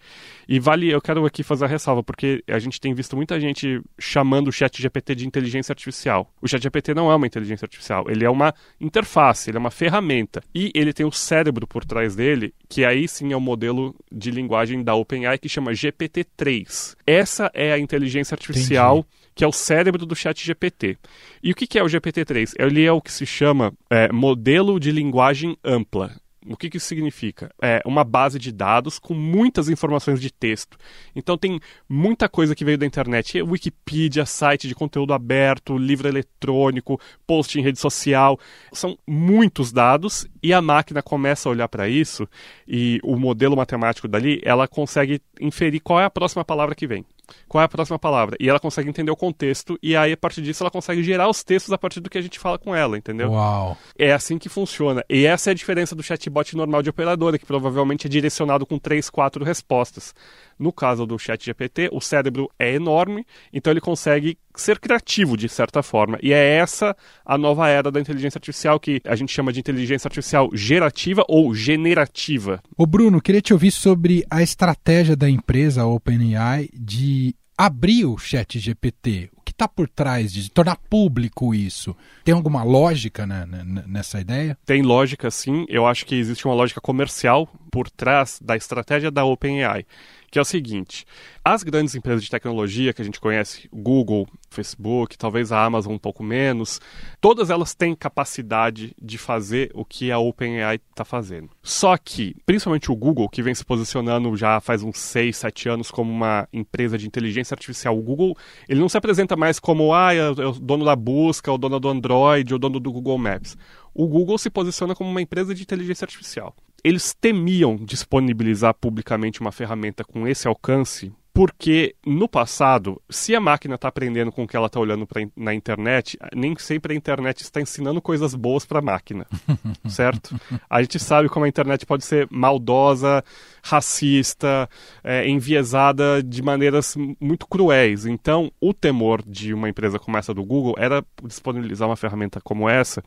E 0.48 0.62
vale, 0.62 0.90
eu 0.90 1.02
quero 1.02 1.26
aqui 1.26 1.44
fazer 1.44 1.66
a 1.66 1.68
ressalva, 1.68 2.02
porque 2.02 2.42
a 2.48 2.58
gente 2.58 2.80
tem 2.80 2.94
visto 2.94 3.18
muita 3.18 3.38
gente 3.38 3.82
chamando 4.00 4.48
o 4.48 4.52
chat 4.52 4.82
GPT 4.82 5.16
de 5.16 5.28
inteligência 5.28 5.74
artificial. 5.74 6.34
O 6.42 6.48
chat 6.48 6.64
GPT 6.64 6.94
não 6.94 7.12
é 7.12 7.16
uma 7.16 7.28
inteligência 7.28 7.66
artificial, 7.66 8.10
ele 8.10 8.24
é 8.24 8.30
uma 8.30 8.54
interface, 8.80 9.50
ele 9.50 9.58
é 9.58 9.60
uma 9.60 9.70
ferramenta. 9.70 10.42
E 10.56 10.72
ele 10.74 10.94
tem 10.94 11.06
o 11.06 11.12
cérebro 11.12 11.68
por 11.68 11.84
trás 11.84 12.16
dele, 12.16 12.54
que 12.70 12.86
aí 12.86 13.10
sim 13.10 13.34
é 13.34 13.36
o 13.36 13.42
modelo 13.42 13.94
de 14.10 14.32
linguagem 14.32 14.82
da 14.82 14.96
OpenAI 14.96 15.38
que 15.38 15.50
chama 15.50 15.74
GPT-3. 15.74 16.96
Essa 17.06 17.52
é 17.54 17.74
a 17.74 17.78
inteligência 17.78 18.36
artificial 18.36 19.00
Entendi 19.00 19.21
que 19.42 19.46
é 19.46 19.48
o 19.48 19.52
cérebro 19.52 20.06
do 20.06 20.16
chat 20.16 20.46
GPT. 20.46 21.00
E 21.42 21.52
o 21.52 21.56
que 21.56 21.80
é 21.80 21.82
o 21.82 21.88
GPT-3? 21.88 22.54
Ele 22.60 22.86
é 22.86 22.92
o 22.92 23.02
que 23.02 23.12
se 23.12 23.26
chama 23.26 23.74
é, 23.90 24.12
modelo 24.12 24.80
de 24.80 24.92
linguagem 24.92 25.58
ampla. 25.66 26.12
O 26.46 26.56
que, 26.56 26.70
que 26.70 26.78
isso 26.78 26.86
significa? 26.86 27.52
É 27.60 27.82
uma 27.84 28.04
base 28.04 28.38
de 28.38 28.52
dados 28.52 29.00
com 29.00 29.16
muitas 29.16 29.68
informações 29.68 30.22
de 30.22 30.32
texto. 30.32 30.78
Então 31.16 31.40
tem 31.40 31.60
muita 31.90 32.30
coisa 32.30 32.54
que 32.54 32.64
veio 32.64 32.78
da 32.78 32.86
internet. 32.86 33.42
Wikipedia, 33.42 34.28
site 34.28 34.68
de 34.68 34.76
conteúdo 34.76 35.12
aberto, 35.12 35.76
livro 35.76 36.08
eletrônico, 36.08 37.02
post 37.26 37.60
em 37.60 37.64
rede 37.64 37.80
social. 37.80 38.40
São 38.72 38.96
muitos 39.08 39.72
dados 39.72 40.28
e 40.44 40.54
a 40.54 40.62
máquina 40.62 41.02
começa 41.02 41.50
a 41.50 41.52
olhar 41.52 41.68
para 41.68 41.90
isso 41.90 42.30
e 42.68 43.00
o 43.04 43.18
modelo 43.18 43.56
matemático 43.56 44.08
dali, 44.08 44.40
ela 44.44 44.68
consegue 44.68 45.20
inferir 45.40 45.80
qual 45.80 46.00
é 46.00 46.06
a 46.06 46.12
próxima 46.12 46.46
palavra 46.46 46.76
que 46.76 46.86
vem 46.86 47.04
qual 47.48 47.62
é 47.62 47.66
a 47.66 47.70
próxima 47.70 48.00
palavra. 48.00 48.36
E 48.40 48.50
ela 48.50 48.60
consegue 48.60 48.90
entender 48.90 49.12
o 49.12 49.16
contexto, 49.16 49.78
e 49.82 49.96
aí, 49.96 50.14
a 50.14 50.18
partir 50.18 50.42
disso, 50.42 50.64
ela 50.64 50.72
consegue 50.72 51.04
gerar 51.04 51.30
os 51.30 51.44
textos 51.44 51.74
a 51.74 51.78
partir 51.78 52.00
do 52.00 52.10
que 52.10 52.18
a 52.18 52.22
gente 52.22 52.40
fala 52.40 52.58
com 52.58 52.76
ela, 52.76 52.98
entendeu? 52.98 53.32
Uau! 53.32 53.78
É 53.98 54.12
assim 54.12 54.38
que 54.38 54.50
funciona. 54.50 55.04
E 55.10 55.26
essa 55.26 55.50
é 55.50 55.52
a 55.52 55.56
diferença 55.56 55.96
do 55.96 56.04
chatbot 56.04 56.56
normal 56.56 56.82
de 56.82 56.90
operadora, 56.90 57.38
que 57.38 57.46
provavelmente 57.46 58.08
é 58.08 58.10
direcionado 58.10 58.66
com 58.66 58.78
três, 58.78 59.10
quatro 59.10 59.44
respostas. 59.44 60.14
No 60.62 60.72
caso 60.72 61.08
do 61.08 61.18
chat 61.18 61.44
GPT, 61.44 61.90
o 61.92 62.00
cérebro 62.00 62.48
é 62.60 62.76
enorme, 62.76 63.26
então 63.52 63.74
ele 63.74 63.82
consegue 63.82 64.38
ser 64.56 64.80
criativo 64.80 65.36
de 65.36 65.50
certa 65.50 65.82
forma. 65.82 66.20
E 66.22 66.32
é 66.32 66.58
essa 66.58 66.96
a 67.26 67.36
nova 67.36 67.68
era 67.68 67.92
da 67.92 68.00
inteligência 68.00 68.38
artificial 68.38 68.80
que 68.80 69.02
a 69.04 69.16
gente 69.16 69.34
chama 69.34 69.52
de 69.52 69.60
inteligência 69.60 70.08
artificial 70.08 70.52
gerativa 70.54 71.26
ou 71.28 71.56
generativa. 71.56 72.62
O 72.78 72.86
Bruno, 72.86 73.20
queria 73.20 73.42
te 73.42 73.54
ouvir 73.54 73.72
sobre 73.72 74.24
a 74.30 74.44
estratégia 74.44 75.16
da 75.16 75.28
empresa 75.28 75.84
OpenAI 75.84 76.70
de 76.72 77.36
abrir 77.58 78.06
o 78.06 78.18
chat 78.18 78.60
GPT. 78.60 79.30
O 79.36 79.42
que 79.42 79.52
está 79.52 79.68
por 79.68 79.88
trás 79.88 80.32
de 80.32 80.50
tornar 80.50 80.78
público 80.90 81.54
isso? 81.54 81.96
Tem 82.24 82.34
alguma 82.34 82.64
lógica 82.64 83.26
né, 83.26 83.48
nessa 83.88 84.20
ideia? 84.20 84.58
Tem 84.66 84.82
lógica, 84.82 85.30
sim. 85.30 85.66
Eu 85.70 85.86
acho 85.86 86.06
que 86.06 86.16
existe 86.16 86.46
uma 86.46 86.54
lógica 86.54 86.82
comercial 86.82 87.48
por 87.72 87.90
trás 87.90 88.40
da 88.44 88.56
estratégia 88.56 89.10
da 89.10 89.24
OpenAI 89.24 89.86
que 90.32 90.40
é 90.40 90.42
o 90.42 90.46
seguinte: 90.46 91.06
as 91.44 91.62
grandes 91.62 91.94
empresas 91.94 92.24
de 92.24 92.30
tecnologia 92.30 92.94
que 92.94 93.02
a 93.02 93.06
gente 93.06 93.20
conhece, 93.20 93.70
Google, 93.72 94.28
Facebook, 94.50 95.18
talvez 95.18 95.52
a 95.52 95.64
Amazon 95.64 95.94
um 95.94 95.98
pouco 95.98 96.24
menos, 96.24 96.80
todas 97.20 97.50
elas 97.50 97.76
têm 97.76 97.94
capacidade 97.94 98.96
de 99.00 99.18
fazer 99.18 99.70
o 99.74 99.84
que 99.84 100.10
a 100.10 100.18
OpenAI 100.18 100.80
está 100.90 101.04
fazendo. 101.04 101.50
Só 101.62 101.98
que, 101.98 102.36
principalmente 102.46 102.90
o 102.90 102.96
Google, 102.96 103.28
que 103.28 103.44
vem 103.44 103.54
se 103.54 103.66
posicionando 103.66 104.36
já 104.38 104.62
faz 104.62 104.82
uns 104.82 104.98
6, 104.98 105.36
7 105.36 105.70
anos 105.70 105.92
como 105.92 106.10
uma 106.10 106.48
empresa 106.54 106.98
de 106.98 107.06
inteligência 107.06 107.54
artificial, 107.54 107.98
o 107.98 108.02
Google, 108.02 108.38
ele 108.70 108.80
não 108.80 108.88
se 108.88 108.98
apresenta 108.98 109.36
mais 109.36 109.60
como 109.60 109.94
ah, 109.94 110.14
é 110.14 110.30
o 110.30 110.54
dono 110.54 110.86
da 110.86 110.96
busca, 110.96 111.52
o 111.52 111.58
dono 111.58 111.80
do 111.80 111.90
Android, 111.90 112.54
o 112.54 112.60
dono 112.60 112.80
do 112.80 112.92
Google 112.92 113.18
Maps. 113.18 113.58
O 113.94 114.08
Google 114.08 114.38
se 114.38 114.50
posiciona 114.50 114.96
como 114.96 115.10
uma 115.10 115.22
empresa 115.22 115.54
de 115.54 115.62
inteligência 115.62 116.06
artificial 116.06 116.56
eles 116.84 117.14
temiam 117.14 117.76
disponibilizar 117.76 118.74
publicamente 118.74 119.42
uma 119.42 119.52
ferramenta 119.52 120.04
com 120.04 120.28
esse 120.28 120.48
alcance 120.48 121.12
porque 121.34 121.96
no 122.06 122.28
passado, 122.28 123.02
se 123.10 123.34
a 123.34 123.40
máquina 123.40 123.76
está 123.76 123.88
aprendendo 123.88 124.32
com 124.32 124.44
o 124.44 124.48
que 124.48 124.56
ela 124.56 124.68
está 124.68 124.80
olhando 124.80 125.08
pra, 125.08 125.22
na 125.36 125.54
internet, 125.54 126.18
nem 126.36 126.56
sempre 126.58 126.94
a 126.94 126.98
internet 126.98 127.42
está 127.42 127.62
ensinando 127.62 128.02
coisas 128.02 128.36
boas 128.36 128.66
para 128.66 128.80
a 128.80 128.82
máquina, 128.82 129.26
certo? 129.88 130.36
A 130.70 130.82
gente 130.82 131.00
sabe 131.00 131.30
como 131.30 131.46
a 131.46 131.48
internet 131.48 131.86
pode 131.86 132.04
ser 132.04 132.28
maldosa, 132.30 133.24
racista, 133.64 134.70
é, 135.04 135.28
enviesada 135.28 136.22
de 136.24 136.42
maneiras 136.42 136.96
muito 137.20 137.48
cruéis. 137.48 138.06
Então, 138.06 138.52
o 138.60 138.74
temor 138.74 139.24
de 139.26 139.54
uma 139.54 139.70
empresa 139.70 140.00
como 140.00 140.18
essa 140.18 140.34
do 140.34 140.44
Google 140.44 140.76
era 140.78 141.04
disponibilizar 141.24 141.88
uma 141.88 141.96
ferramenta 141.96 142.40
como 142.42 142.70
essa 142.70 143.04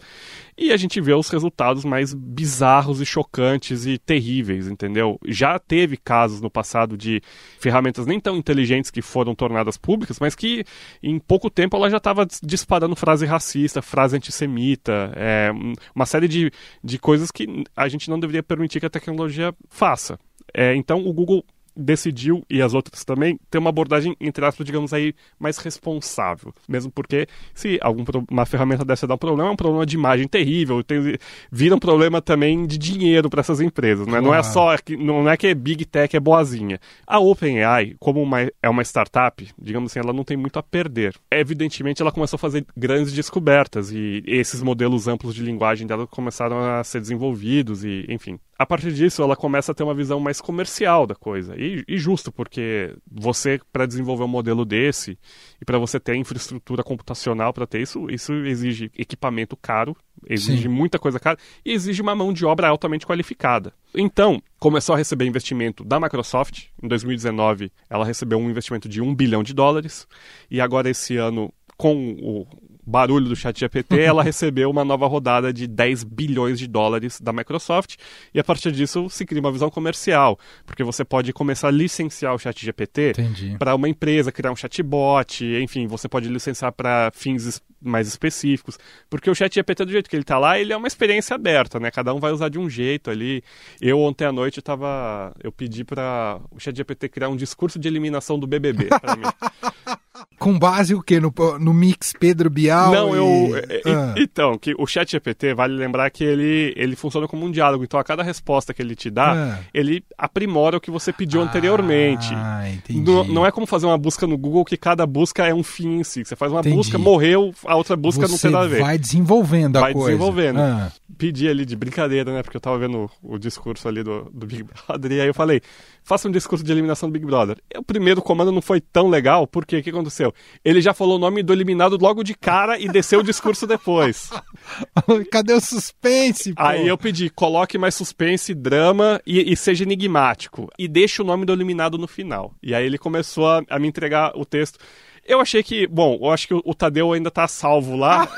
e 0.56 0.72
a 0.72 0.76
gente 0.76 1.00
vê 1.00 1.12
os 1.12 1.28
resultados 1.28 1.84
mais 1.84 2.14
bizarros 2.14 3.00
e 3.00 3.06
chocantes 3.06 3.86
e 3.86 3.98
terríveis, 3.98 4.68
entendeu? 4.68 5.18
Já 5.26 5.58
teve 5.58 5.96
casos 5.96 6.40
no 6.40 6.48
passado 6.48 6.96
de 6.96 7.20
ferramentas 7.58 8.06
nem 8.06 8.20
tão 8.20 8.36
inteligentes 8.36 8.90
que 8.90 9.02
foram 9.02 9.34
tornadas 9.34 9.76
públicas, 9.76 10.18
mas 10.20 10.34
que 10.34 10.64
em 11.02 11.18
pouco 11.18 11.50
tempo 11.50 11.76
ela 11.76 11.90
já 11.90 11.96
estava 11.96 12.26
disparando 12.42 12.94
frase 12.94 13.26
racista, 13.26 13.82
frase 13.82 14.16
antissemita, 14.16 15.12
é, 15.16 15.50
uma 15.94 16.06
série 16.06 16.28
de, 16.28 16.52
de 16.82 16.98
coisas 16.98 17.30
que 17.30 17.64
a 17.76 17.88
gente 17.88 18.08
não 18.08 18.20
deveria 18.20 18.42
permitir 18.42 18.78
que 18.78 18.86
a 18.86 18.90
tecnologia 18.90 19.52
faça. 19.68 20.18
É, 20.54 20.74
então 20.74 21.06
o 21.06 21.12
Google 21.12 21.44
decidiu, 21.76 22.44
e 22.48 22.62
as 22.62 22.74
outras 22.74 23.04
também, 23.04 23.38
ter 23.50 23.58
uma 23.58 23.70
abordagem, 23.70 24.16
entre 24.20 24.44
aspas, 24.44 24.64
digamos 24.64 24.92
aí, 24.92 25.14
mais 25.38 25.58
responsável. 25.58 26.52
Mesmo 26.68 26.90
porque, 26.90 27.26
se 27.52 27.78
alguma 27.82 28.04
uma 28.30 28.46
ferramenta 28.46 28.84
dessa 28.84 29.06
dá 29.06 29.14
um 29.14 29.18
problema, 29.18 29.50
é 29.50 29.52
um 29.52 29.56
problema 29.56 29.84
de 29.84 29.96
imagem 29.96 30.28
terrível, 30.28 30.82
tem, 30.84 31.16
vira 31.50 31.74
um 31.74 31.78
problema 31.78 32.22
também 32.22 32.66
de 32.66 32.78
dinheiro 32.78 33.28
para 33.28 33.40
essas 33.40 33.60
empresas. 33.60 34.06
Né? 34.06 34.20
Não 34.20 34.34
é 34.34 34.42
só, 34.42 34.76
não 34.98 35.28
é 35.28 35.36
que 35.36 35.48
é 35.48 35.54
Big 35.54 35.84
Tech 35.84 36.14
é 36.16 36.20
boazinha. 36.20 36.78
A 37.06 37.18
OpenAI, 37.18 37.96
como 37.98 38.22
uma, 38.22 38.42
é 38.62 38.68
uma 38.68 38.82
startup, 38.82 39.46
digamos 39.60 39.90
assim, 39.90 39.98
ela 39.98 40.12
não 40.12 40.24
tem 40.24 40.36
muito 40.36 40.58
a 40.58 40.62
perder. 40.62 41.14
Evidentemente, 41.30 42.00
ela 42.00 42.12
começou 42.12 42.36
a 42.36 42.38
fazer 42.38 42.64
grandes 42.76 43.12
descobertas, 43.12 43.90
e 43.90 44.22
esses 44.26 44.62
modelos 44.62 45.08
amplos 45.08 45.34
de 45.34 45.42
linguagem 45.42 45.86
dela 45.86 46.06
começaram 46.06 46.60
a 46.60 46.84
ser 46.84 47.00
desenvolvidos, 47.00 47.84
e 47.84 48.04
enfim 48.08 48.38
a 48.58 48.64
partir 48.64 48.92
disso, 48.92 49.22
ela 49.22 49.34
começa 49.34 49.72
a 49.72 49.74
ter 49.74 49.82
uma 49.82 49.94
visão 49.94 50.20
mais 50.20 50.40
comercial 50.40 51.06
da 51.06 51.14
coisa. 51.14 51.54
E, 51.56 51.84
e 51.88 51.98
justo, 51.98 52.30
porque 52.30 52.94
você, 53.10 53.60
para 53.72 53.86
desenvolver 53.86 54.24
um 54.24 54.28
modelo 54.28 54.64
desse, 54.64 55.18
e 55.60 55.64
para 55.64 55.78
você 55.78 55.98
ter 55.98 56.14
infraestrutura 56.14 56.82
computacional 56.82 57.52
para 57.52 57.66
ter 57.66 57.80
isso, 57.80 58.08
isso 58.10 58.32
exige 58.32 58.92
equipamento 58.96 59.56
caro, 59.56 59.96
exige 60.28 60.62
Sim. 60.62 60.68
muita 60.68 60.98
coisa 60.98 61.18
cara, 61.18 61.36
e 61.64 61.72
exige 61.72 62.00
uma 62.00 62.14
mão 62.14 62.32
de 62.32 62.46
obra 62.46 62.68
altamente 62.68 63.06
qualificada. 63.06 63.72
Então, 63.94 64.40
começou 64.58 64.94
a 64.94 64.98
receber 64.98 65.26
investimento 65.26 65.84
da 65.84 65.98
Microsoft. 65.98 66.66
Em 66.82 66.86
2019, 66.86 67.72
ela 67.90 68.04
recebeu 68.04 68.38
um 68.38 68.48
investimento 68.48 68.88
de 68.88 69.02
um 69.02 69.14
bilhão 69.14 69.42
de 69.42 69.52
dólares. 69.52 70.06
E 70.50 70.60
agora, 70.60 70.88
esse 70.88 71.16
ano, 71.16 71.52
com 71.76 72.12
o 72.20 72.46
barulho 72.86 73.28
do 73.28 73.36
chat 73.36 73.58
GPT, 73.58 74.00
ela 74.02 74.22
recebeu 74.22 74.70
uma 74.70 74.84
nova 74.84 75.06
rodada 75.06 75.52
de 75.52 75.66
10 75.66 76.04
bilhões 76.04 76.58
de 76.58 76.66
dólares 76.66 77.20
da 77.20 77.32
Microsoft 77.32 77.96
e 78.32 78.40
a 78.40 78.44
partir 78.44 78.72
disso 78.72 79.08
se 79.08 79.24
cria 79.24 79.40
uma 79.40 79.52
visão 79.52 79.70
comercial, 79.70 80.38
porque 80.66 80.84
você 80.84 81.04
pode 81.04 81.32
começar 81.32 81.68
a 81.68 81.70
licenciar 81.70 82.34
o 82.34 82.38
chat 82.38 82.64
GPT 82.64 83.12
para 83.58 83.74
uma 83.74 83.88
empresa, 83.88 84.32
criar 84.32 84.52
um 84.52 84.56
chatbot, 84.56 85.44
enfim, 85.62 85.86
você 85.86 86.08
pode 86.08 86.28
licenciar 86.28 86.72
para 86.72 87.10
fins 87.14 87.62
mais 87.80 88.08
específicos, 88.08 88.78
porque 89.10 89.30
o 89.30 89.34
chat 89.34 89.54
GPT 89.54 89.84
do 89.84 89.92
jeito 89.92 90.08
que 90.08 90.16
ele 90.16 90.22
está 90.22 90.38
lá, 90.38 90.58
ele 90.58 90.72
é 90.72 90.76
uma 90.76 90.88
experiência 90.88 91.34
aberta, 91.34 91.78
né? 91.78 91.90
Cada 91.90 92.14
um 92.14 92.18
vai 92.18 92.32
usar 92.32 92.48
de 92.48 92.58
um 92.58 92.68
jeito 92.68 93.10
ali. 93.10 93.44
Eu 93.80 94.00
ontem 94.00 94.24
à 94.24 94.32
noite 94.32 94.58
eu 94.58 94.62
tava, 94.62 95.34
eu 95.42 95.52
pedi 95.52 95.84
para 95.84 96.40
o 96.50 96.58
chat 96.58 96.74
GPT 96.74 97.08
criar 97.10 97.28
um 97.28 97.36
discurso 97.36 97.78
de 97.78 97.86
eliminação 97.86 98.38
do 98.38 98.46
BBB 98.46 98.86
para 98.88 99.16
mim. 99.16 99.24
Com 100.38 100.56
base 100.56 100.94
o 100.94 101.02
quê? 101.02 101.18
No, 101.18 101.32
no 101.58 101.74
mix 101.74 102.12
Pedro 102.12 102.48
Bial? 102.48 102.92
Não, 102.92 103.14
e... 103.14 103.18
eu. 103.18 103.56
É, 103.56 103.82
ah. 103.86 104.14
Então, 104.16 104.56
que 104.56 104.72
o 104.78 104.86
chat 104.86 105.10
GPT, 105.10 105.54
vale 105.54 105.74
lembrar 105.74 106.08
que 106.10 106.22
ele, 106.22 106.72
ele 106.76 106.94
funciona 106.94 107.26
como 107.26 107.44
um 107.44 107.50
diálogo. 107.50 107.82
Então, 107.82 107.98
a 107.98 108.04
cada 108.04 108.22
resposta 108.22 108.72
que 108.72 108.80
ele 108.80 108.94
te 108.94 109.10
dá, 109.10 109.32
ah. 109.32 109.58
ele 109.74 110.04
aprimora 110.16 110.76
o 110.76 110.80
que 110.80 110.90
você 110.90 111.12
pediu 111.12 111.40
ah, 111.40 111.44
anteriormente. 111.44 112.32
Entendi. 112.72 113.00
Não, 113.00 113.24
não, 113.24 113.46
é 113.46 113.50
como 113.50 113.66
fazer 113.66 113.86
uma 113.86 113.98
busca 113.98 114.24
no 114.24 114.38
Google 114.38 114.64
que 114.64 114.76
cada 114.76 115.04
busca 115.04 115.46
é 115.48 115.54
um 115.54 115.64
fim 115.64 115.98
em 115.98 116.04
si. 116.04 116.24
Você 116.24 116.36
faz 116.36 116.52
uma 116.52 116.60
entendi. 116.60 116.76
busca, 116.76 116.96
morreu, 116.96 117.52
a 117.64 117.74
outra 117.74 117.96
busca 117.96 118.28
você 118.28 118.32
não 118.32 118.38
tem 118.38 118.50
nada 118.52 118.64
a 118.66 118.68
ver. 118.68 118.82
Vai 118.82 118.98
desenvolvendo 118.98 119.78
a 119.78 119.80
vai 119.80 119.92
coisa. 119.94 120.06
Vai 120.06 120.16
desenvolvendo. 120.16 120.60
Ah. 120.60 120.92
Pedi 121.18 121.48
ali 121.48 121.64
de 121.64 121.74
brincadeira, 121.74 122.32
né? 122.32 122.42
Porque 122.42 122.56
eu 122.56 122.60
tava 122.60 122.78
vendo 122.78 123.10
o, 123.22 123.34
o 123.34 123.38
discurso 123.38 123.88
ali 123.88 124.04
do, 124.04 124.30
do 124.32 124.46
Big 124.46 124.62
Brother. 124.62 125.10
E 125.10 125.20
aí 125.20 125.26
eu 125.26 125.34
falei: 125.34 125.60
faça 126.04 126.28
um 126.28 126.30
discurso 126.30 126.62
de 126.62 126.70
eliminação 126.70 127.08
do 127.08 127.12
Big 127.12 127.24
Brother. 127.24 127.56
E 127.74 127.78
o 127.78 127.82
primeiro 127.82 128.20
comando 128.20 128.52
não 128.52 128.60
foi 128.60 128.80
tão 128.80 129.08
legal, 129.08 129.46
porque 129.46 129.78
o 129.78 129.82
que 129.82 129.90
aconteceu? 129.90 130.32
Ele 130.64 130.80
já 130.80 130.92
falou 130.92 131.16
o 131.16 131.18
nome 131.18 131.42
do 131.42 131.52
eliminado 131.52 131.98
logo 132.00 132.22
de 132.22 132.34
cara 132.34 132.78
e 132.78 132.86
desceu 132.86 133.20
o 133.20 133.24
discurso 133.24 133.66
depois. 133.66 134.30
Cadê 135.32 135.54
o 135.54 135.60
suspense? 135.60 136.52
Pô? 136.52 136.62
Aí 136.62 136.86
eu 136.86 136.98
pedi, 136.98 137.30
coloque 137.30 137.78
mais 137.78 137.94
suspense, 137.94 138.54
drama 138.54 139.20
e, 139.26 139.52
e, 139.52 139.56
seja 139.56 139.82
enigmático. 139.84 140.68
E 140.78 140.86
deixe 140.86 141.22
o 141.22 141.24
nome 141.24 141.46
do 141.46 141.52
eliminado 141.52 141.96
no 141.96 142.06
final. 142.06 142.54
E 142.62 142.74
aí 142.74 142.84
ele 142.84 142.98
começou 142.98 143.48
a, 143.48 143.62
a 143.68 143.78
me 143.78 143.88
entregar 143.88 144.32
o 144.36 144.44
texto. 144.44 144.78
Eu 145.26 145.40
achei 145.40 145.62
que, 145.62 145.86
bom, 145.86 146.18
eu 146.20 146.30
acho 146.30 146.46
que 146.46 146.54
o, 146.54 146.62
o 146.64 146.74
Tadeu 146.74 147.12
ainda 147.12 147.30
tá 147.30 147.48
salvo 147.48 147.96
lá. 147.96 148.28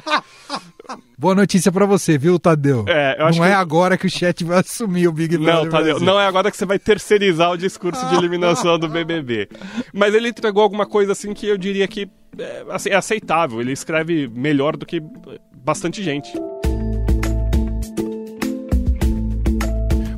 Boa 1.18 1.34
notícia 1.34 1.70
para 1.70 1.86
você, 1.86 2.18
viu, 2.18 2.38
Tadeu? 2.38 2.84
É, 2.88 3.16
não 3.18 3.30
que... 3.30 3.40
é 3.40 3.54
agora 3.54 3.96
que 3.96 4.06
o 4.06 4.10
chat 4.10 4.44
vai 4.44 4.60
assumir 4.60 5.08
o 5.08 5.12
Big 5.12 5.36
Brother. 5.36 5.64
Não, 5.64 5.70
Tadeu, 5.70 6.00
não 6.00 6.20
é 6.20 6.26
agora 6.26 6.50
que 6.50 6.56
você 6.56 6.66
vai 6.66 6.78
terceirizar 6.78 7.50
o 7.50 7.56
discurso 7.56 8.04
de 8.08 8.16
eliminação 8.16 8.78
do 8.78 8.88
BBB. 8.88 9.48
Mas 9.92 10.14
ele 10.14 10.28
entregou 10.28 10.62
alguma 10.62 10.86
coisa 10.86 11.12
assim 11.12 11.32
que 11.32 11.46
eu 11.46 11.56
diria 11.56 11.86
que 11.86 12.10
é, 12.38 12.64
assim, 12.70 12.90
é 12.90 12.94
aceitável. 12.94 13.60
Ele 13.60 13.72
escreve 13.72 14.28
melhor 14.28 14.76
do 14.76 14.86
que 14.86 15.02
bastante 15.64 16.02
gente. 16.02 16.32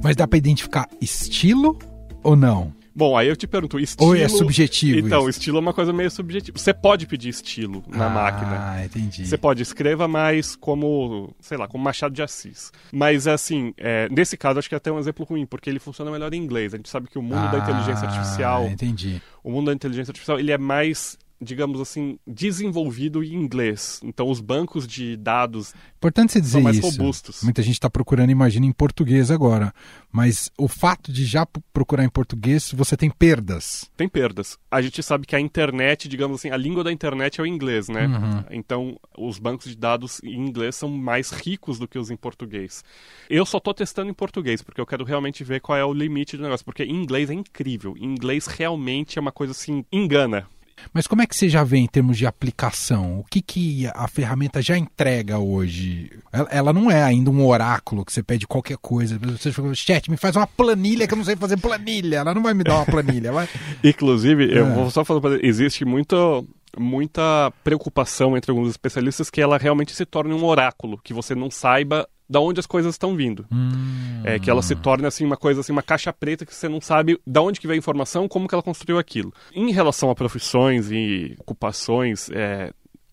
Mas 0.02 0.16
dá 0.16 0.26
para 0.28 0.38
identificar 0.38 0.88
estilo 1.00 1.78
ou 2.23 2.37
não? 2.37 2.73
Bom, 2.95 3.17
aí 3.17 3.29
eu 3.29 3.37
te 3.37 3.47
pergunto, 3.47 3.79
estilo... 3.81 4.11
Ou 4.11 4.17
é 4.17 4.29
subjetivo 4.29 5.07
Então, 5.07 5.21
isso? 5.29 5.39
estilo 5.39 5.59
é 5.59 5.61
uma 5.61 5.73
coisa 5.73 5.93
meio 5.93 6.11
subjetiva. 6.11 6.57
Você 6.57 6.73
pode 6.73 7.07
pedir 7.07 7.29
estilo 7.29 7.83
na 7.89 8.07
ah, 8.07 8.11
máquina. 8.11 8.71
Ah, 8.71 8.85
entendi. 8.85 9.27
Você 9.27 9.37
pode, 9.37 9.63
escreva 9.63 10.07
mais 10.07 10.55
como, 10.55 11.35
sei 11.41 11.59
lá, 11.59 11.67
como 11.67 11.83
Machado 11.83 12.15
de 12.15 12.23
Assis. 12.23 12.71
Mas, 12.93 13.27
assim, 13.27 13.75
é, 13.77 14.09
nesse 14.11 14.37
caso, 14.37 14.61
acho 14.61 14.69
que 14.69 14.75
é 14.75 14.79
até 14.79 14.93
um 14.93 14.99
exemplo 14.99 15.27
ruim, 15.27 15.45
porque 15.45 15.69
ele 15.69 15.81
funciona 15.81 16.11
melhor 16.11 16.33
em 16.33 16.37
inglês. 16.37 16.73
A 16.73 16.77
gente 16.77 16.89
sabe 16.89 17.09
que 17.09 17.19
o 17.19 17.23
mundo 17.23 17.47
ah, 17.49 17.49
da 17.49 17.59
inteligência 17.59 18.07
artificial... 18.07 18.67
entendi. 18.67 19.21
O 19.43 19.51
mundo 19.51 19.67
da 19.67 19.73
inteligência 19.73 20.11
artificial, 20.11 20.39
ele 20.39 20.53
é 20.53 20.59
mais 20.59 21.19
digamos 21.45 21.81
assim, 21.81 22.19
desenvolvido 22.27 23.23
em 23.23 23.35
inglês. 23.35 24.01
Então, 24.03 24.29
os 24.29 24.41
bancos 24.41 24.87
de 24.87 25.17
dados 25.17 25.75
Importante 26.05 26.33
você 26.33 26.41
dizer 26.41 26.53
são 26.53 26.61
mais 26.61 26.77
isso. 26.77 26.87
robustos. 26.87 27.43
Muita 27.43 27.63
gente 27.63 27.75
está 27.75 27.89
procurando, 27.89 28.29
imagina, 28.31 28.67
em 28.67 28.73
português 28.73 29.31
agora. 29.31 29.73
Mas 30.13 30.51
o 30.59 30.69
fato 30.69 31.11
de 31.11 31.25
já 31.25 31.47
procurar 31.73 32.05
em 32.05 32.11
português, 32.11 32.73
você 32.73 32.95
tem 32.95 33.09
perdas. 33.09 33.91
Tem 33.97 34.07
perdas. 34.07 34.59
A 34.71 34.83
gente 34.83 35.03
sabe 35.03 35.27
que 35.27 35.35
a 35.35 35.41
internet, 35.41 36.07
digamos 36.07 36.41
assim, 36.41 36.51
a 36.51 36.59
língua 36.59 36.85
da 36.85 36.93
internet 36.93 37.41
é 37.41 37.43
o 37.43 37.47
inglês, 37.47 37.89
né? 37.89 38.07
Uhum. 38.07 38.45
Então, 38.51 39.01
os 39.17 39.39
bancos 39.39 39.71
de 39.71 39.77
dados 39.77 40.21
em 40.23 40.47
inglês 40.47 40.77
são 40.77 40.91
mais 40.91 41.31
ricos 41.31 41.79
do 41.79 41.89
que 41.89 41.99
os 41.99 42.11
em 42.11 42.17
português. 42.17 42.85
Eu 43.31 43.47
só 43.47 43.57
estou 43.57 43.73
testando 43.73 44.11
em 44.11 44.15
português, 44.15 44.61
porque 44.61 44.83
eu 44.83 44.87
quero 44.87 45.05
realmente 45.05 45.43
ver 45.43 45.61
qual 45.61 45.79
é 45.79 45.85
o 45.87 45.95
limite 45.95 46.37
do 46.37 46.43
negócio. 46.43 46.67
Porque 46.67 46.85
em 46.85 46.95
inglês 46.95 47.31
é 47.31 47.35
incrível. 47.35 47.97
Em 47.97 48.05
inglês 48.05 48.47
realmente 48.47 49.19
é 49.19 49.23
uma 49.23 49.33
coisa 49.33 49.53
assim, 49.53 49.87
engana. 49.91 50.47
Mas 50.93 51.07
como 51.07 51.23
é 51.23 51.26
que 51.26 51.37
você 51.37 51.49
já 51.49 51.64
vê 51.64 51.78
em 51.78 51.87
termos 51.87 52.16
de 52.16 52.26
aplicação? 52.26 53.21
O 53.21 53.25
que, 53.25 53.40
que 53.40 53.87
a 53.95 54.07
ferramenta 54.07 54.62
já 54.62 54.76
entrega 54.76 55.38
hoje? 55.38 56.11
Ela, 56.33 56.49
ela 56.50 56.73
não 56.73 56.90
é 56.90 57.02
ainda 57.02 57.31
um 57.31 57.47
oráculo 57.47 58.04
que 58.04 58.12
você 58.12 58.23
pede 58.23 58.47
qualquer 58.47 58.76
coisa. 58.78 59.19
Você 59.19 59.52
fala, 59.52 59.75
chat, 59.75 60.11
me 60.11 60.16
faz 60.16 60.37
uma 60.37 60.46
planilha 60.46 61.07
que 61.07 61.14
eu 61.14 61.18
não 61.18 61.25
sei 61.25 61.37
fazer 61.37 61.57
planilha. 61.57 62.18
Ela 62.18 62.35
não 62.35 62.42
vai 62.42 62.55
me 62.55 62.64
dar 62.64 62.77
uma 62.77 62.87
planilha. 62.87 63.33
vai... 63.33 63.49
Inclusive, 63.83 64.53
é. 64.53 64.59
eu 64.59 64.75
vou 64.75 64.90
só 64.90 65.05
falar, 65.05 65.44
existe 65.44 65.85
muito 65.85 66.46
muita 66.77 67.53
preocupação 67.62 68.37
entre 68.37 68.51
alguns 68.51 68.68
especialistas 68.68 69.31
que 69.31 69.40
ela 69.40 69.57
realmente 69.57 69.94
se 69.94 70.05
torne 70.05 70.35
um 70.35 70.44
oráculo, 70.44 70.99
que 71.03 71.14
você 71.14 71.33
não 71.33 71.49
saiba 71.51 72.09
da 72.29 72.41
onde 72.41 72.61
as 72.61 72.67
coisas 72.67 72.95
estão 72.95 73.15
vindo. 73.17 73.47
Hum. 73.51 74.23
É 74.25 74.39
que 74.39 74.51
ela 74.51 74.63
se 74.63 74.75
torne 74.75 75.07
assim 75.07 75.25
uma 75.25 75.37
coisa 75.37 75.61
assim, 75.61 75.73
uma 75.73 75.83
caixa 75.83 76.13
preta 76.13 76.47
que 76.47 76.55
você 76.55 76.69
não 76.69 76.81
sabe 76.81 77.21
da 77.27 77.43
onde 77.43 77.61
que 77.61 77.67
vem 77.67 77.75
a 77.75 77.79
informação, 77.79 78.29
como 78.29 78.49
que 78.49 78.55
ela 78.55 78.63
construiu 78.63 78.99
aquilo. 78.99 79.33
Em 79.55 79.71
relação 79.73 80.11
a 80.11 80.15
profissões 80.15 80.91
e 80.91 81.35
ocupações, 81.39 82.31
é, 82.31 82.73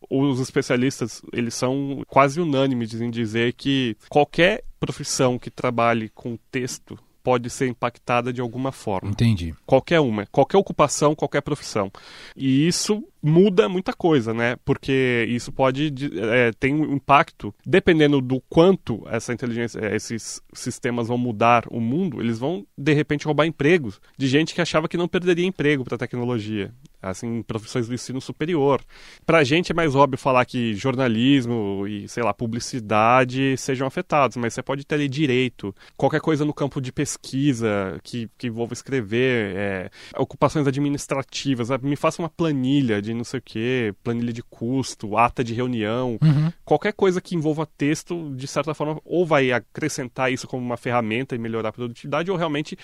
os 0.10 0.40
especialistas 0.40 1.22
eles 1.32 1.54
são 1.54 2.04
quase 2.08 2.40
unânimes 2.40 2.94
em 2.94 3.10
dizer 3.10 3.54
que 3.54 3.96
qualquer 4.10 4.64
profissão 4.80 5.38
que 5.38 5.50
trabalhe 5.50 6.10
com 6.10 6.38
texto 6.52 6.98
pode 7.24 7.50
ser 7.50 7.68
impactada 7.68 8.34
de 8.34 8.42
alguma 8.42 8.72
forma. 8.72 9.12
Entendi. 9.12 9.54
Qualquer 9.66 10.00
uma, 10.00 10.26
qualquer 10.26 10.58
ocupação, 10.58 11.16
qualquer 11.16 11.42
profissão. 11.42 11.92
E 12.36 12.68
isso 12.68 13.04
muda 13.22 13.70
muita 13.70 13.94
coisa, 13.94 14.34
né? 14.34 14.56
Porque 14.66 15.26
isso 15.30 15.52
pode 15.52 15.94
é, 16.14 16.52
ter 16.60 16.74
um 16.74 16.94
impacto, 16.94 17.54
dependendo 17.66 18.22
do 18.22 18.42
quanto 18.50 19.04
essa 19.08 19.34
inteligência, 19.34 19.80
é, 19.80 19.96
esses 19.96 20.42
sistemas 20.54 21.08
vão 21.08 21.18
mudar 21.18 21.66
o 21.70 21.80
mundo, 21.80 22.22
eles 22.22 22.40
vão 22.40 22.66
de 22.78 22.94
repente 22.94 23.26
roubar 23.26 23.46
empregos 23.46 24.02
de 24.18 24.28
gente 24.28 24.54
que 24.54 24.62
achava 24.62 24.88
que 24.88 24.98
não 24.98 25.08
perderia 25.08 25.46
emprego 25.46 25.84
para 25.84 25.98
tecnologia 25.98 26.74
assim, 27.02 27.42
profissões 27.42 27.88
do 27.88 27.94
ensino 27.94 28.22
superior. 28.22 28.82
Para 29.26 29.40
a 29.40 29.44
gente 29.44 29.72
é 29.72 29.76
mais 29.76 29.96
óbvio 29.96 30.18
falar 30.18 30.46
que 30.46 30.76
jornalismo 30.76 31.86
e, 31.88 32.08
sei 32.08 32.24
lá, 32.24 32.34
publicidade 32.34 33.58
sejam 33.58 33.88
afetados, 33.88 34.38
mas 34.38 34.54
você 34.54 34.62
pode 34.62 34.86
ter 34.86 34.96
ali 34.96 35.10
direito, 35.10 35.74
qualquer 35.98 36.22
coisa 36.22 36.46
no 36.46 36.54
campo 36.54 36.80
de 36.80 36.92
pesquisa 36.92 38.00
que, 38.04 38.30
que 38.38 38.48
envolva 38.48 38.74
escrever, 38.74 39.56
é, 39.56 39.90
ocupações 40.18 40.68
administrativas, 40.68 41.72
ah, 41.72 41.80
me 41.82 41.96
faça 41.96 42.22
uma 42.22 42.30
planilha 42.30 43.02
de 43.02 43.11
não 43.14 43.24
sei 43.24 43.40
o 43.40 43.44
que, 43.44 43.94
planilha 44.04 44.34
de 44.34 44.44
custo, 44.44 45.18
ata 45.18 45.44
de 45.44 45.54
reunião, 45.54 46.18
uhum. 46.22 46.52
qualquer 46.64 46.94
coisa 46.94 47.22
que 47.22 47.36
envolva 47.36 47.66
texto, 47.66 48.34
de 48.36 48.48
certa 48.48 48.74
forma, 48.74 49.00
ou 49.06 49.26
vai 49.26 49.52
acrescentar 49.52 50.32
isso 50.32 50.48
como 50.48 50.64
uma 50.64 50.78
ferramenta 50.78 51.36
e 51.36 51.40
melhorar 51.40 51.70
a 51.70 51.74
produtividade, 51.74 52.32
ou 52.32 52.38
realmente 52.38 52.78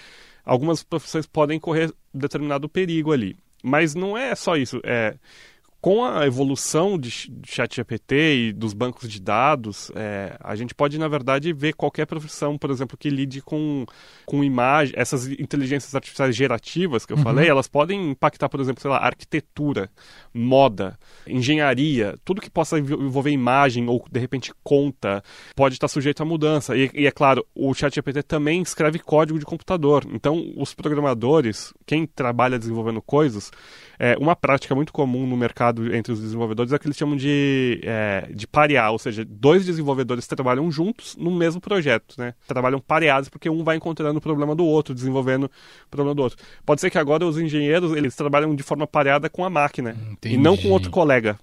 algumas 0.46 0.84
profissões 0.84 1.26
podem 1.26 1.60
correr 1.60 1.94
determinado 2.13 2.70
perigo 2.70 3.12
ali. 3.12 3.36
Mas 3.63 3.96
não 3.96 4.18
é 4.18 4.36
só 4.36 4.56
isso. 4.56 4.80
É, 4.84 5.16
com 5.80 6.04
a 6.04 6.26
evolução 6.26 6.98
de 6.98 7.10
ChatGPT 7.46 8.48
e 8.48 8.54
dos 8.54 8.74
bancos 8.74 9.10
de 9.10 9.22
dados, 9.22 9.92
é, 9.96 10.36
a 10.40 10.56
gente 10.56 10.74
pode, 10.74 10.98
na 10.98 11.08
verdade, 11.08 11.54
ver 11.54 11.74
qualquer 11.74 12.08
profissão, 12.08 12.58
por 12.58 12.72
exemplo, 12.72 12.98
que 12.98 13.10
lide 13.10 13.42
com, 13.42 13.86
com 14.26 14.44
imagem, 14.44 14.94
essas 14.98 15.28
inteligências 15.28 15.94
artificiais 15.94 16.36
gerativas 16.36 17.06
que 17.06 17.13
eu 17.13 17.18
uhum. 17.18 17.24
falei, 17.24 17.48
elas 17.48 17.68
podem 17.68 18.10
impactar, 18.12 18.50
por 18.50 18.60
exemplo, 18.60 18.82
sei 18.82 18.90
lá, 18.90 18.98
arquitetura, 18.98 19.90
moda, 20.34 20.98
engenharia, 21.28 22.18
tudo 22.26 22.42
que 22.42 22.50
possa 22.50 22.80
envolver 22.80 23.30
imagem 23.30 23.88
ou, 23.88 24.04
de 24.12 24.20
repente, 24.20 24.52
conta, 24.63 25.24
pode 25.56 25.76
estar 25.76 25.88
sujeito 25.88 26.24
a 26.24 26.26
mudança. 26.26 26.76
E, 26.76 26.90
e 26.94 27.06
é 27.06 27.12
claro, 27.12 27.46
o 27.54 27.72
ChatGPT 27.74 28.24
também 28.24 28.63
escreve 28.63 28.98
código 28.98 29.38
de 29.38 29.46
computador. 29.46 30.06
Então, 30.12 30.54
os 30.58 30.74
programadores, 30.74 31.72
quem 31.86 32.08
trabalha 32.08 32.58
desenvolvendo 32.58 33.02
coisas, 33.02 33.52
é, 34.00 34.18
uma 34.18 34.36
prática 34.36 34.74
muito 34.74 34.92
comum 34.92 35.26
no 35.28 35.38
mercado 35.38 35.66
entre 35.93 36.12
os 36.12 36.21
desenvolvedores 36.21 36.71
é 36.71 36.80
que 36.80 36.88
eles 36.88 36.97
chamam 36.97 37.15
de, 37.15 37.80
é, 37.84 38.30
de 38.34 38.47
parear, 38.47 38.91
ou 38.91 38.99
seja, 38.99 39.25
dois 39.25 39.65
desenvolvedores 39.65 40.27
trabalham 40.27 40.71
juntos 40.71 41.15
no 41.15 41.32
mesmo 41.32 41.62
projeto, 41.62 42.15
né? 42.17 42.34
Trabalham 42.47 42.80
pareados 42.80 43.30
porque 43.30 43.49
um 43.49 43.63
vai 43.63 43.77
encontrando 43.77 44.19
o 44.19 44.21
problema 44.21 44.56
do 44.56 44.65
outro, 44.65 44.93
desenvolvendo 44.93 45.45
o 45.45 45.89
problema 45.89 46.15
do 46.15 46.21
outro. 46.21 46.38
Pode 46.65 46.82
ser 46.82 46.89
que 46.89 46.97
agora 46.97 47.25
os 47.25 47.38
engenheiros 47.38 47.93
eles 47.93 48.15
trabalham 48.15 48.56
de 48.56 48.63
forma 48.63 48.88
pareada 48.88 49.30
com 49.30 49.43
a 49.43 49.49
máquina 49.49 49.95
Entendi. 50.12 50.36
e 50.36 50.38
não 50.38 50.58
com 50.58 50.69
outro 50.69 50.91
colega. 50.91 51.39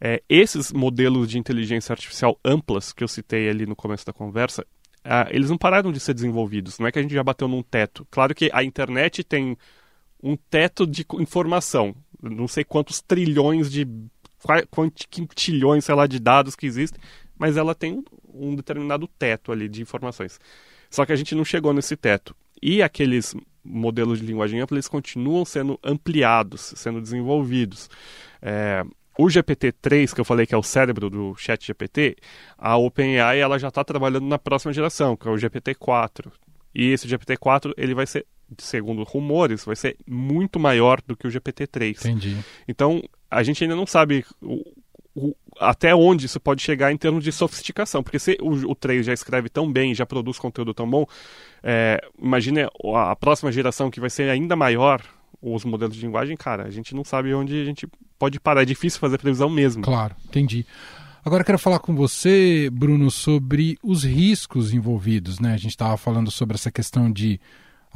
É, 0.00 0.22
esses 0.28 0.72
modelos 0.72 1.28
de 1.28 1.38
inteligência 1.38 1.92
artificial 1.92 2.38
amplas 2.44 2.92
que 2.92 3.02
eu 3.02 3.08
citei 3.08 3.48
ali 3.48 3.66
no 3.66 3.76
começo 3.76 4.04
da 4.04 4.12
conversa, 4.12 4.66
ah, 5.04 5.28
eles 5.30 5.48
não 5.48 5.56
pararam 5.56 5.92
de 5.92 6.00
ser 6.00 6.14
desenvolvidos. 6.14 6.78
Não 6.78 6.86
é 6.86 6.92
que 6.92 6.98
a 6.98 7.02
gente 7.02 7.14
já 7.14 7.22
bateu 7.22 7.46
num 7.46 7.62
teto. 7.62 8.06
Claro 8.10 8.34
que 8.34 8.50
a 8.52 8.64
internet 8.64 9.22
tem 9.22 9.56
um 10.22 10.36
teto 10.36 10.86
de 10.86 11.06
informação. 11.20 11.94
Não 12.22 12.48
sei 12.48 12.64
quantos 12.64 13.00
trilhões 13.00 13.70
de 13.70 13.86
quantilhões, 14.70 15.84
sei 15.84 15.94
lá, 15.94 16.06
de 16.06 16.18
dados 16.18 16.54
que 16.54 16.66
existem, 16.66 17.00
mas 17.38 17.56
ela 17.56 17.74
tem 17.74 18.04
um 18.32 18.54
determinado 18.54 19.08
teto 19.18 19.52
ali 19.52 19.68
de 19.68 19.82
informações. 19.82 20.38
Só 20.90 21.04
que 21.04 21.12
a 21.12 21.16
gente 21.16 21.34
não 21.34 21.44
chegou 21.44 21.72
nesse 21.72 21.96
teto. 21.96 22.34
E 22.62 22.82
aqueles 22.82 23.34
modelos 23.64 24.20
de 24.20 24.26
linguagem 24.26 24.60
ampla, 24.60 24.76
eles 24.76 24.88
continuam 24.88 25.44
sendo 25.44 25.78
ampliados, 25.82 26.72
sendo 26.76 27.00
desenvolvidos. 27.00 27.90
É, 28.40 28.84
o 29.18 29.26
GPT-3, 29.26 30.14
que 30.14 30.20
eu 30.20 30.24
falei 30.24 30.46
que 30.46 30.54
é 30.54 30.58
o 30.58 30.62
cérebro 30.62 31.10
do 31.10 31.34
chat 31.36 31.66
GPT, 31.66 32.16
a 32.56 32.76
OpenAI 32.76 33.40
ela 33.40 33.58
já 33.58 33.68
está 33.68 33.82
trabalhando 33.82 34.26
na 34.26 34.38
próxima 34.38 34.72
geração, 34.72 35.16
que 35.16 35.26
é 35.26 35.30
o 35.30 35.34
GPT-4. 35.34 36.30
E 36.74 36.90
esse 36.90 37.08
GPT-4 37.08 37.72
ele 37.76 37.94
vai 37.94 38.06
ser, 38.06 38.26
segundo 38.58 39.02
rumores, 39.02 39.64
vai 39.64 39.76
ser 39.76 39.96
muito 40.06 40.58
maior 40.58 41.00
do 41.06 41.16
que 41.16 41.26
o 41.26 41.30
GPT-3. 41.30 41.98
Entendi. 42.00 42.36
Então, 42.66 43.02
a 43.30 43.42
gente 43.42 43.62
ainda 43.64 43.76
não 43.76 43.86
sabe 43.86 44.24
o, 44.40 44.62
o, 45.14 45.36
até 45.58 45.94
onde 45.94 46.26
isso 46.26 46.38
pode 46.38 46.62
chegar 46.62 46.92
em 46.92 46.96
termos 46.96 47.24
de 47.24 47.32
sofisticação. 47.32 48.02
Porque 48.02 48.18
se 48.18 48.36
o, 48.40 48.70
o 48.70 48.74
3 48.74 49.06
já 49.06 49.12
escreve 49.12 49.48
tão 49.48 49.70
bem, 49.70 49.94
já 49.94 50.06
produz 50.06 50.38
conteúdo 50.38 50.74
tão 50.74 50.88
bom, 50.88 51.06
é, 51.62 52.00
imagine 52.20 52.62
a, 52.62 53.10
a 53.10 53.16
próxima 53.16 53.50
geração 53.50 53.90
que 53.90 54.00
vai 54.00 54.10
ser 54.10 54.30
ainda 54.30 54.54
maior, 54.54 55.02
os 55.40 55.64
modelos 55.64 55.96
de 55.96 56.02
linguagem, 56.02 56.36
cara, 56.36 56.64
a 56.64 56.70
gente 56.70 56.94
não 56.94 57.04
sabe 57.04 57.34
onde 57.34 57.60
a 57.60 57.64
gente 57.64 57.88
pode 58.18 58.38
parar. 58.40 58.62
É 58.62 58.66
difícil 58.66 59.00
fazer 59.00 59.18
previsão 59.18 59.50
mesmo. 59.50 59.82
Claro, 59.82 60.14
entendi. 60.24 60.66
Agora 61.24 61.40
eu 61.40 61.44
quero 61.44 61.58
falar 61.58 61.80
com 61.80 61.94
você, 61.94 62.70
Bruno, 62.72 63.10
sobre 63.10 63.76
os 63.82 64.04
riscos 64.04 64.72
envolvidos, 64.72 65.40
né? 65.40 65.54
A 65.54 65.56
gente 65.56 65.72
estava 65.72 65.96
falando 65.96 66.30
sobre 66.30 66.54
essa 66.54 66.70
questão 66.70 67.10
de 67.10 67.40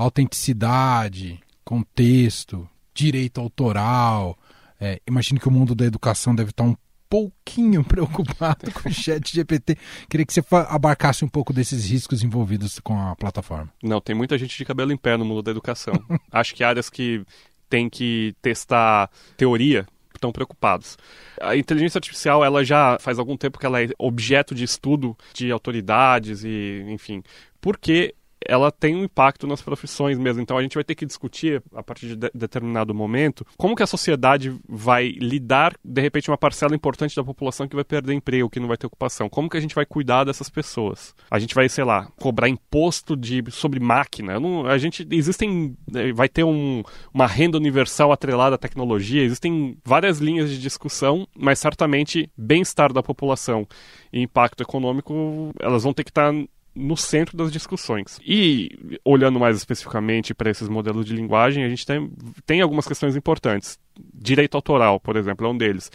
autenticidade, 0.03 1.41
contexto, 1.65 2.69
direito 2.95 3.41
autoral. 3.41 4.39
É, 4.81 5.01
imagino 5.07 5.39
que 5.39 5.49
o 5.49 5.51
mundo 5.51 5.75
da 5.75 5.85
educação 5.85 6.35
deve 6.35 6.51
estar 6.51 6.65
um 6.65 6.77
pouquinho 7.09 7.83
preocupado 7.85 8.71
com 8.73 8.89
o 8.89 8.93
chat 8.93 9.35
GPT. 9.35 9.77
Queria 10.09 10.25
que 10.25 10.33
você 10.33 10.43
abarcasse 10.69 11.25
um 11.25 11.29
pouco 11.29 11.53
desses 11.53 11.91
riscos 11.91 12.23
envolvidos 12.23 12.79
com 12.79 12.99
a 12.99 13.15
plataforma. 13.17 13.71
Não, 13.83 14.01
tem 14.01 14.15
muita 14.15 14.39
gente 14.39 14.57
de 14.57 14.65
cabelo 14.65 14.93
em 14.93 14.97
pé 14.97 15.17
no 15.17 15.25
mundo 15.25 15.43
da 15.43 15.51
educação. 15.51 15.95
Acho 16.33 16.55
que 16.55 16.65
áreas 16.65 16.89
que 16.89 17.25
tem 17.69 17.89
que 17.89 18.35
testar 18.41 19.11
teoria 19.37 19.87
estão 20.15 20.33
preocupados. 20.33 20.99
A 21.41 21.57
inteligência 21.57 21.99
artificial, 21.99 22.45
ela 22.45 22.65
já 22.65 22.99
faz 23.01 23.19
algum 23.19 23.37
tempo 23.37 23.59
que 23.59 23.67
ela 23.67 23.83
é 23.83 23.89
objeto 23.99 24.55
de 24.55 24.65
estudo 24.65 25.17
de 25.33 25.51
autoridades 25.51 26.45
e, 26.45 26.85
enfim, 26.89 27.23
porque 27.61 28.15
ela 28.47 28.71
tem 28.71 28.97
um 28.97 29.05
impacto 29.05 29.47
nas 29.47 29.61
profissões 29.61 30.19
mesmo. 30.19 30.43
Então 30.43 30.57
a 30.57 30.63
gente 30.63 30.75
vai 30.75 30.85
ter 30.85 30.95
que 30.95 31.07
discutir, 31.07 31.63
a 31.75 31.83
partir 31.83 32.09
de, 32.09 32.17
de 32.17 32.31
determinado 32.35 32.95
momento, 32.95 33.47
como 33.57 33.77
que 33.77 33.83
a 33.83 33.87
sociedade 33.87 34.55
vai 34.69 35.09
lidar, 35.09 35.75
de 35.85 36.01
repente, 36.01 36.31
uma 36.31 36.39
parcela 36.39 36.75
importante 36.75 37.15
da 37.15 37.25
população 37.25 37.69
que 37.69 37.75
vai 37.75 37.85
perder 37.85 38.15
emprego, 38.15 38.51
que 38.51 38.61
não 38.61 38.69
vai 38.69 38.77
ter 38.77 38.87
ocupação. 38.87 39.29
Como 39.29 39.49
que 39.49 39.57
a 39.57 39.61
gente 39.61 39.75
vai 39.75 39.85
cuidar 39.85 40.25
dessas 40.25 40.49
pessoas? 40.49 41.15
A 41.31 41.39
gente 41.39 41.55
vai, 41.55 41.69
sei 41.69 41.85
lá, 41.85 42.09
cobrar 42.19 42.49
imposto 42.49 43.17
de, 43.17 43.43
sobre 43.51 43.81
máquina. 43.81 44.39
Não, 44.41 44.67
a 44.67 44.79
gente, 44.79 45.07
existem, 45.11 45.77
eh, 45.95 46.13
vai 46.13 46.29
ter 46.29 46.45
um, 46.45 46.83
uma 47.13 47.27
renda 47.27 47.59
universal 47.59 48.13
atrelada 48.13 48.55
à 48.57 48.59
tecnologia, 48.59 49.23
existem 49.23 49.77
várias 49.85 50.19
linhas 50.19 50.51
de 50.51 50.59
discussão, 50.59 51.27
mas 51.37 51.59
certamente 51.59 52.31
bem-estar 52.37 52.93
da 52.93 53.03
população 53.03 53.67
e 54.13 54.21
impacto 54.21 54.63
econômico, 54.63 55.53
elas 55.61 55.83
vão 55.83 55.93
ter 55.93 56.05
que 56.05 56.11
estar 56.11 56.33
no 56.81 56.97
centro 56.97 57.37
das 57.37 57.53
discussões. 57.53 58.19
E, 58.25 58.99
olhando 59.05 59.39
mais 59.39 59.57
especificamente 59.57 60.35
para 60.35 60.51
esses 60.51 60.69
modelos 60.69 61.05
de 61.05 61.15
linguagem, 61.15 61.65
a 61.65 61.69
gente 61.69 61.87
tem, 61.87 62.11
tem 62.47 62.61
algumas 62.61 62.87
questões 62.87 63.15
importantes. 63.15 63.79
Direito 64.15 64.55
autoral, 64.57 64.99
por 64.99 65.17
exemplo, 65.17 65.47
é 65.47 65.51
um 65.51 65.57
deles. 65.57 65.91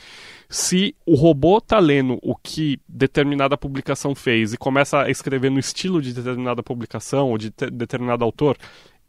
Se 0.47 0.95
o 1.05 1.15
robô 1.15 1.57
está 1.57 1.79
lendo 1.79 2.19
o 2.21 2.35
que 2.35 2.79
determinada 2.87 3.57
publicação 3.57 4.13
fez 4.13 4.53
e 4.53 4.57
começa 4.57 5.01
a 5.01 5.09
escrever 5.09 5.49
no 5.49 5.59
estilo 5.59 6.01
de 6.01 6.13
determinada 6.13 6.61
publicação 6.61 7.31
ou 7.31 7.37
de 7.37 7.51
determinado 7.71 8.23
autor, 8.23 8.57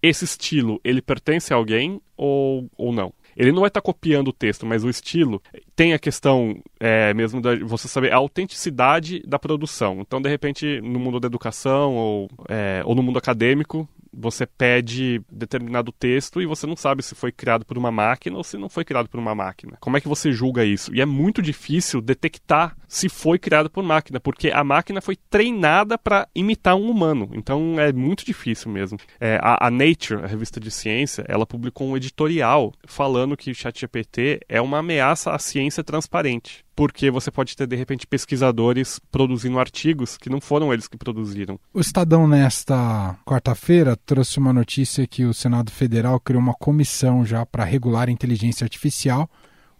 esse 0.02 0.24
estilo, 0.24 0.80
ele 0.82 1.02
pertence 1.02 1.52
a 1.52 1.56
alguém 1.56 2.00
ou, 2.16 2.70
ou 2.76 2.92
não? 2.92 3.12
Ele 3.36 3.52
não 3.52 3.60
vai 3.60 3.68
estar 3.68 3.80
tá 3.80 3.84
copiando 3.84 4.28
o 4.28 4.32
texto, 4.32 4.64
mas 4.64 4.82
o 4.82 4.90
estilo 4.90 5.42
tem 5.74 5.92
a 5.92 5.98
questão 5.98 6.60
é, 6.80 7.12
mesmo 7.12 7.40
de 7.40 7.62
você 7.64 7.86
saber 7.86 8.12
a 8.12 8.16
autenticidade 8.16 9.22
da 9.26 9.38
produção. 9.38 9.98
Então, 10.00 10.20
de 10.20 10.28
repente, 10.28 10.80
no 10.80 10.98
mundo 10.98 11.20
da 11.20 11.26
educação 11.26 11.94
ou, 11.94 12.28
é, 12.48 12.82
ou 12.84 12.94
no 12.94 13.02
mundo 13.02 13.18
acadêmico, 13.18 13.88
você 14.16 14.46
pede 14.46 15.20
determinado 15.30 15.92
texto 15.92 16.40
e 16.40 16.46
você 16.46 16.66
não 16.66 16.76
sabe 16.76 17.02
se 17.02 17.14
foi 17.14 17.30
criado 17.30 17.66
por 17.66 17.76
uma 17.76 17.90
máquina 17.90 18.36
ou 18.36 18.42
se 18.42 18.56
não 18.56 18.68
foi 18.68 18.84
criado 18.84 19.08
por 19.08 19.20
uma 19.20 19.34
máquina. 19.34 19.76
Como 19.78 19.96
é 19.96 20.00
que 20.00 20.08
você 20.08 20.32
julga 20.32 20.64
isso? 20.64 20.94
E 20.94 21.02
é 21.02 21.06
muito 21.06 21.42
difícil 21.42 22.00
detectar 22.00 22.74
se 22.88 23.08
foi 23.08 23.38
criado 23.38 23.70
por 23.70 23.82
máquina, 23.82 24.20
porque 24.20 24.50
a 24.50 24.62
máquina 24.62 25.00
foi 25.00 25.16
treinada 25.16 25.98
para 25.98 26.28
imitar 26.34 26.76
um 26.76 26.90
humano. 26.90 27.30
Então 27.32 27.78
é 27.78 27.92
muito 27.92 28.24
difícil 28.24 28.70
mesmo. 28.70 28.98
É, 29.20 29.38
a, 29.42 29.66
a, 29.66 29.70
Nature, 29.70 30.22
a 30.24 30.26
revista 30.26 30.60
de 30.60 30.70
ciência, 30.70 31.24
ela 31.28 31.46
publicou 31.46 31.88
um 31.88 31.96
editorial 31.96 32.72
falando 32.86 33.36
que 33.36 33.50
o 33.50 33.54
ChatGPT 33.54 34.40
é 34.48 34.60
uma 34.60 34.78
ameaça 34.78 35.32
à 35.32 35.38
ciência 35.38 35.82
transparente 35.82 36.66
porque 36.76 37.10
você 37.10 37.30
pode 37.30 37.56
ter, 37.56 37.66
de 37.66 37.74
repente, 37.74 38.06
pesquisadores 38.06 39.00
produzindo 39.10 39.58
artigos 39.58 40.18
que 40.18 40.28
não 40.28 40.42
foram 40.42 40.74
eles 40.74 40.86
que 40.86 40.98
produziram. 40.98 41.58
O 41.72 41.80
Estadão, 41.80 42.28
nesta 42.28 43.18
quarta-feira, 43.24 43.96
trouxe 43.96 44.38
uma 44.38 44.52
notícia 44.52 45.06
que 45.06 45.24
o 45.24 45.32
Senado 45.32 45.72
Federal 45.72 46.20
criou 46.20 46.42
uma 46.42 46.52
comissão 46.52 47.24
já 47.24 47.46
para 47.46 47.64
regular 47.64 48.10
a 48.10 48.12
inteligência 48.12 48.62
artificial. 48.62 49.28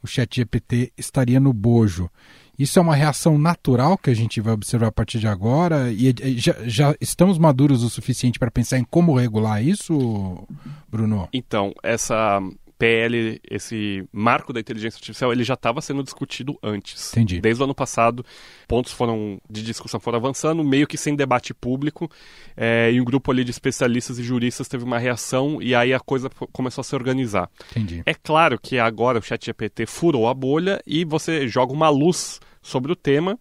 O 0.02 0.06
ChatGPT 0.06 0.90
estaria 0.96 1.38
no 1.38 1.52
bojo. 1.52 2.08
Isso 2.58 2.78
é 2.78 2.82
uma 2.82 2.94
reação 2.94 3.38
natural 3.38 3.98
que 3.98 4.10
a 4.10 4.14
gente 4.14 4.40
vai 4.40 4.54
observar 4.54 4.88
a 4.88 4.92
partir 4.92 5.18
de 5.18 5.26
agora? 5.26 5.92
E 5.92 6.14
já, 6.38 6.54
já 6.64 6.94
estamos 7.00 7.38
maduros 7.38 7.82
o 7.82 7.90
suficiente 7.90 8.38
para 8.38 8.50
pensar 8.50 8.78
em 8.78 8.84
como 8.84 9.14
regular 9.14 9.62
isso, 9.62 10.46
Bruno? 10.88 11.28
Então, 11.32 11.72
essa 11.82 12.40
PL, 12.78 13.40
esse 13.50 14.06
marco 14.12 14.52
da 14.52 14.60
inteligência 14.60 14.98
artificial, 14.98 15.32
ele 15.32 15.44
já 15.44 15.54
estava 15.54 15.80
sendo 15.80 16.02
discutido 16.02 16.58
antes. 16.62 17.12
Entendi. 17.12 17.40
Desde 17.40 17.62
o 17.62 17.64
ano 17.64 17.74
passado, 17.74 18.24
pontos 18.68 18.92
foram 18.92 19.40
de 19.48 19.62
discussão 19.62 19.98
foram 19.98 20.18
avançando, 20.18 20.62
meio 20.62 20.86
que 20.86 20.98
sem 20.98 21.14
debate 21.14 21.54
público, 21.54 22.10
é, 22.56 22.90
e 22.92 23.00
um 23.00 23.04
grupo 23.04 23.30
ali 23.30 23.44
de 23.44 23.50
especialistas 23.50 24.18
e 24.18 24.22
juristas 24.22 24.68
teve 24.68 24.84
uma 24.84 24.98
reação 24.98 25.60
e 25.60 25.74
aí 25.74 25.94
a 25.94 26.00
coisa 26.00 26.30
começou 26.52 26.82
a 26.82 26.84
se 26.84 26.94
organizar. 26.94 27.50
Entendi. 27.70 28.02
É 28.04 28.14
claro 28.14 28.58
que 28.60 28.78
agora 28.78 29.18
o 29.18 29.22
ChatGPT 29.22 29.86
furou 29.86 30.28
a 30.28 30.34
bolha 30.34 30.80
e 30.86 31.04
você 31.04 31.48
joga 31.48 31.72
uma 31.72 31.88
luz 31.88 32.40
sobre 32.66 32.92
o 32.92 32.96
tema, 32.96 33.38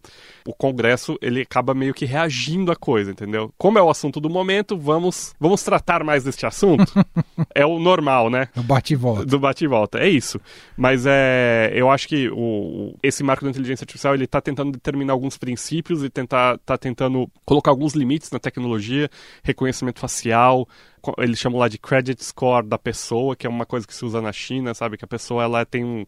o 0.47 0.53
Congresso 0.53 1.17
ele 1.21 1.41
acaba 1.41 1.73
meio 1.73 1.93
que 1.93 2.05
reagindo 2.05 2.71
à 2.71 2.75
coisa, 2.75 3.11
entendeu? 3.11 3.51
Como 3.57 3.79
é 3.79 3.81
o 3.81 3.89
assunto 3.89 4.19
do 4.19 4.29
momento, 4.29 4.77
vamos 4.77 5.33
vamos 5.39 5.63
tratar 5.63 6.03
mais 6.03 6.23
deste 6.23 6.45
assunto. 6.45 6.85
é 7.53 7.65
o 7.65 7.79
normal, 7.79 8.29
né? 8.29 8.47
Do 8.55 8.63
bate 8.63 8.93
e 8.93 8.95
volta. 8.95 9.25
Do 9.25 9.39
bate 9.39 9.63
e 9.63 9.67
volta, 9.67 9.99
é 9.99 10.07
isso. 10.07 10.39
Mas 10.77 11.05
é, 11.07 11.71
eu 11.73 11.89
acho 11.89 12.07
que 12.07 12.29
o, 12.29 12.95
esse 13.01 13.23
marco 13.23 13.43
da 13.43 13.49
inteligência 13.49 13.83
artificial 13.83 14.13
ele 14.13 14.25
está 14.25 14.39
tentando 14.39 14.71
determinar 14.71 15.13
alguns 15.13 15.37
princípios 15.37 16.03
e 16.03 16.09
tentar 16.09 16.57
tá 16.59 16.77
tentando 16.77 17.29
colocar 17.43 17.71
alguns 17.71 17.93
limites 17.93 18.29
na 18.31 18.39
tecnologia, 18.39 19.09
reconhecimento 19.43 19.99
facial, 19.99 20.67
eles 21.17 21.39
chamam 21.39 21.59
lá 21.59 21.67
de 21.67 21.77
credit 21.77 22.23
score 22.23 22.65
da 22.65 22.77
pessoa, 22.77 23.35
que 23.35 23.45
é 23.45 23.49
uma 23.49 23.65
coisa 23.65 23.85
que 23.85 23.93
se 23.93 24.03
usa 24.05 24.21
na 24.21 24.31
China, 24.31 24.73
sabe? 24.73 24.97
Que 24.97 25.05
a 25.05 25.07
pessoa 25.07 25.43
ela 25.43 25.65
tem 25.65 25.83
um, 25.83 26.05